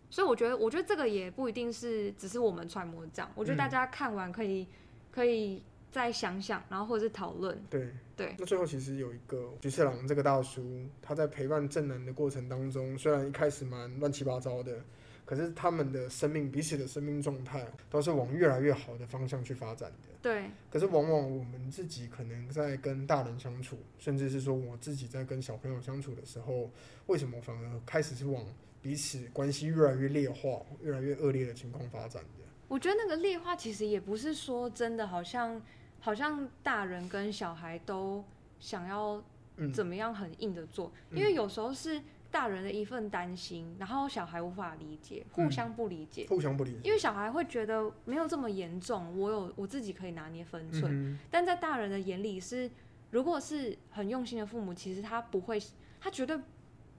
[0.09, 4.67] 所以我觉得，我觉得这个也不一定是只是我们揣摩这样，我觉得嗯大家看完可以、
[5.11, 7.61] 可以再想想，然后或者是讨论。
[7.69, 8.35] 对对。
[8.39, 14.79] 那最后其实有一个菊次郎这个大叔，他在陪伴正南的过程当中，虽然一开始蛮乱七八糟的，
[15.25, 20.09] 可是他们的生命彼此的生命状态都是往越来越好的方向去发展的。
[20.21, 26.69] 对，可是往往我们自己可能在跟大人相处，甚至是说我自己在跟小朋友相处的时候，
[27.07, 28.45] 为什么反而开始是往
[28.81, 32.45] 彼此关系越来越劣化、越来越恶劣的情况发展的？
[32.67, 35.61] 我觉得那个劣化其实也不是说真的，好像
[36.01, 38.21] 好像大人跟小孩都
[38.59, 39.23] 想要
[39.55, 46.25] 嗯，怎么样很硬的做，嗯因为有时候是大人的一份担心，然后小孩无法理解，互嗯相不理解。
[46.27, 46.79] 互相不理解。
[46.83, 52.69] 因为小孩会觉得没有这么严重，我有我自己可以拿捏分寸，嗯但在大人的眼里是，
[53.11, 55.61] 如果是很用心的父母，其实他不会，
[55.99, 56.39] 他绝对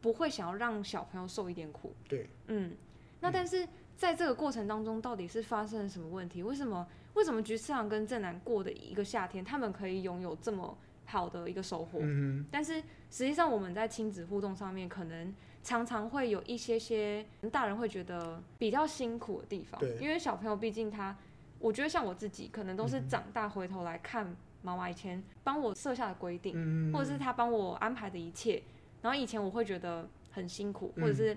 [0.01, 1.95] 不会想要让小朋友受一点苦。
[2.07, 2.77] 对，嗯，
[3.21, 3.67] 那但是
[3.97, 6.43] 在这个过程当中到底是发生了什么问题？
[6.43, 11.99] 为什么为什么菊次郎跟正南过的一个夏天，他们可以拥有这么好的一个收获？
[12.01, 12.81] 嗯但是
[13.11, 21.17] 实际上我们在亲子互动上面，可能常常会有一些些大人会觉得比较辛苦的地方，因为小朋友毕竟他，
[21.59, 28.63] 我觉得像我自己，可能都是嗯长大回头来看妈妈以前帮我设下的规定，嗯，或者是他帮我安排的一切，
[29.03, 31.03] 然后以前我会觉得很辛苦，嗯。
[31.03, 31.37] 或者是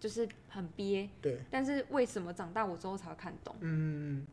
[0.00, 3.56] 就是很憋，对，但是为什么长大我之后才会看懂？
[3.60, 4.26] 嗯，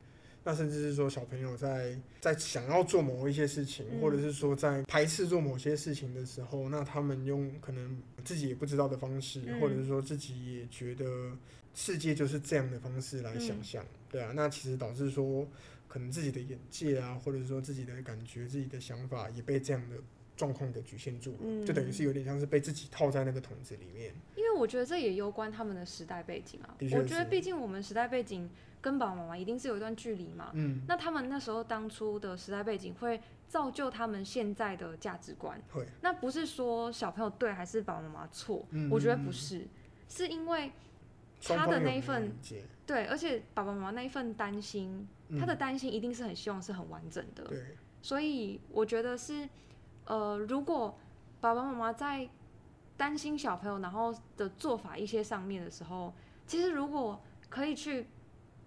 [0.43, 3.99] 那甚至是说小朋友在在想要做某一些事情，嗯。
[3.99, 9.59] 或者是说在排斥做某些事情的时候，那他们用可能自己也不知道的方式，嗯。
[9.59, 11.36] 或者是说自己也觉得
[11.74, 13.63] 世界就是这样的方式来想嗯。
[13.63, 15.47] 象，对啊，那其实导致说
[15.88, 19.97] 可能自己的眼界啊，或者是说自己的感觉、自己的想法也被这样的
[20.36, 24.14] 状况给局限住了，嗯就等于是有点像是被自己套在那个桶子里面。
[24.36, 28.50] 因为我觉得这也攸关他们的时代背景啊我觉得毕竟我们时代背景
[28.82, 30.52] 跟爸爸妈妈一定是有一段距离嘛。
[30.54, 35.60] 嗯，那他们那时候当初的时代背景会造就他们现在的价值观。
[35.72, 39.66] 会，那不是说小朋友对还是爸爸妈妈错，嗯我觉得不是，
[40.08, 40.72] 是因为
[41.42, 42.32] 他的那一份
[42.86, 47.44] 对，而且爸爸妈妈那一份担心，嗯他的担心一定是很希望是很完整的。
[47.46, 49.50] 对，所以我觉得是，
[50.06, 50.97] 呃，如果
[51.41, 52.28] 爸爸妈妈在
[52.97, 56.14] 担心小朋友然后的做法一些上面的时候，
[56.47, 58.08] 其实如果可以去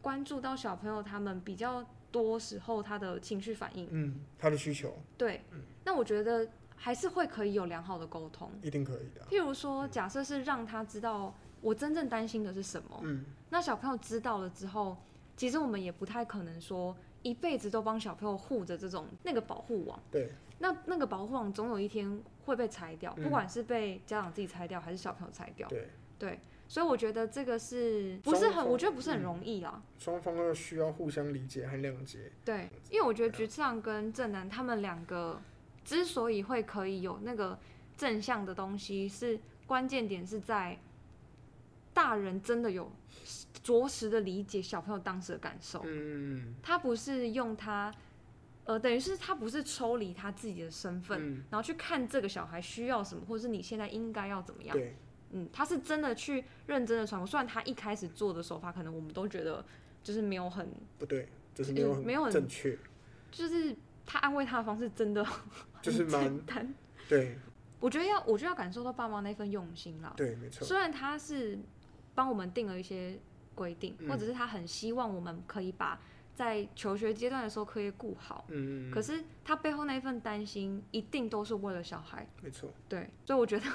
[0.01, 5.43] 关注到小朋友他们比较多时候他的情绪反应，嗯，他的需求对，
[5.84, 8.51] 那我觉得还是会可以有良好的沟通。
[8.62, 9.26] 一定可以的啊。
[9.30, 14.97] 譬如说，假设是让他知道我真正担心的是什么，嗯，那小朋友知道了之后，
[15.36, 20.01] 其实我们也不太可能说一辈子都帮小朋友护着这种那个保护网。
[20.11, 25.68] 对，那那个保护网总有一天会被拆掉，嗯不管是被家长自己拆掉，还是小朋友拆掉。
[25.68, 25.88] 对，
[26.18, 28.66] 对，所以我觉得这个是不是很？
[28.66, 29.82] 我觉得不是很嗯容易啦。
[29.98, 32.32] 双方要需要互相理解和谅解。
[32.44, 35.40] 对，因为我觉得菊次郎跟正南他们两个
[35.84, 37.59] 之所以会可以有那个
[37.96, 40.78] 正向的东西，是关键点是在
[41.94, 42.90] 大人真的有
[43.62, 45.82] 着实的理解小朋友当时的感受。
[45.84, 47.92] 嗯他不是用他，
[48.69, 54.77] 呃，等于是他不是抽离他自己的身份，嗯，然后去看这个小孩需要什么，或者是你现在应该要怎么样。
[54.77, 54.95] 对，
[55.31, 59.64] 嗯，他是真的去认真的传播，虽然他一开始做的手法，可能我们都觉得
[60.03, 62.77] 就是没有很，不对，就是没有嗯没有很正确，
[63.31, 65.27] 就是他安慰他的方式真的
[65.81, 66.75] 就是很蛮简单。
[67.09, 67.39] 对
[67.81, 70.12] 我觉得要，我就要感受到爸妈那份用心啦。
[70.14, 71.59] 对，没错，虽然他是
[72.14, 73.19] 帮我们定了一些
[73.55, 75.99] 规定，嗯或者是他很希望我们可以把
[76.39, 82.24] 在求学阶段的时候可以顾好，嗯，可是他背后那一份担心，一定都是为了小孩。
[82.41, 83.66] 没错，对，所以我觉得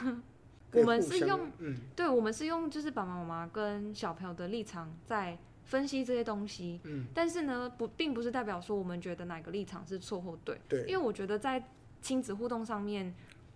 [0.71, 1.75] 我们是用，嗯。
[1.93, 11.61] 对我们是用就是爸爸妈妈跟小朋友的立场在分析这些东西，嗯，但是呢，不并不是代表说我们觉得哪个立场是错或对，对，因为我觉得在
[12.01, 13.13] 亲子互动上面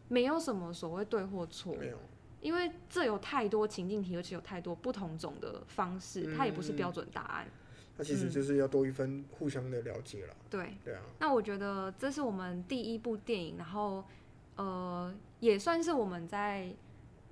[0.10, 1.98] 没有什么所谓对或错，没有，
[2.42, 7.48] 因为这有太多情境题，而且有太多不同种的方式，它也不是标准答案。
[7.98, 8.30] 那其实嗯。
[8.30, 14.04] 就是要多一分互相的了解了，对，对啊，那我觉得这是我们第一部电影，然后
[14.56, 16.72] 呃，也算是我们在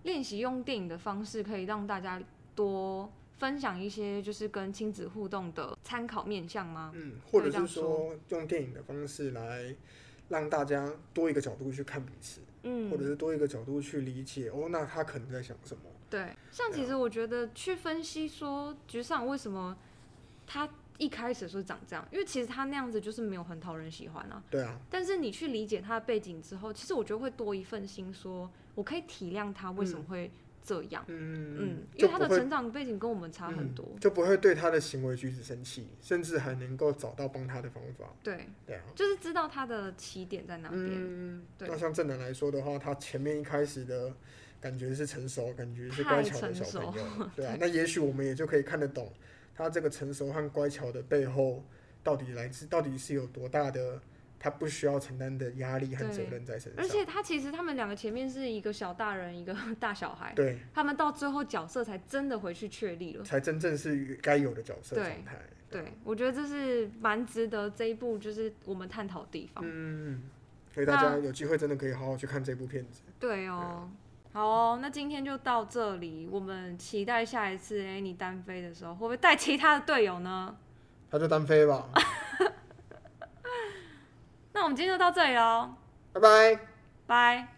[0.04, 2.22] 练习用电影的方式，可以让大家
[2.56, 6.92] 多分享一些就是跟亲子互动的参考面向吗？
[6.96, 9.76] 嗯，或者是说用电影的方式来
[10.30, 19.76] 让大家多一个角度去看彼此，嗯，或者是多一个角度去理解，哦，那他可能在想什么，对，像其实我觉得去分析说局上为什么
[20.48, 24.42] 他一开始是长这样，因为其实他那样子就是没有很讨人喜欢啊。
[24.50, 30.32] 对啊，但是你去理解他的背景之后，其实我觉得会多一份心说我可以体谅他为什么会
[30.64, 31.04] 这样。
[31.08, 33.86] 嗯嗯，因为他的成长背景跟我们差很多。
[33.94, 38.84] 嗯，就不会对他的行为举止生气，甚至还能够找到帮他的方法，对，对啊。
[38.96, 40.86] 就是知道他的起点在哪边。
[40.88, 44.14] 嗯，对那像正南来说的话，他前面一开始的
[44.62, 47.58] 感觉是成熟，感觉是太乖巧的成小朋友，对啊。
[47.60, 49.12] 那也许我们也就可以看得懂
[49.56, 51.64] 他这个成熟和乖巧的背后，
[52.04, 54.02] 到底来自到底是有多大的
[54.38, 56.84] 他不需要承担的压力和责任在身上。
[56.84, 63.24] 而且他其实他们两个前面是一个小大人，一个 大小孩，对，他们到最后角色才真的回去确立了。
[63.24, 65.40] 才真正是该有的角色状态。
[65.68, 69.64] 对，我觉得这是蛮值得这一部就是我们探讨的地方。
[69.68, 70.22] 嗯，
[70.72, 73.02] 所以大家有机会真的可以好好去看这部片子。
[73.20, 73.90] 对哦，
[74.36, 80.54] 好哦，那今天就到这里，我们期待下一次 A 你单飞的时候，会不会带其他的队友呢？
[81.10, 81.88] 他就单飞吧，
[84.52, 85.76] 那我们今天就到这里喽，
[86.12, 86.60] 拜拜。
[87.08, 87.55] 拜。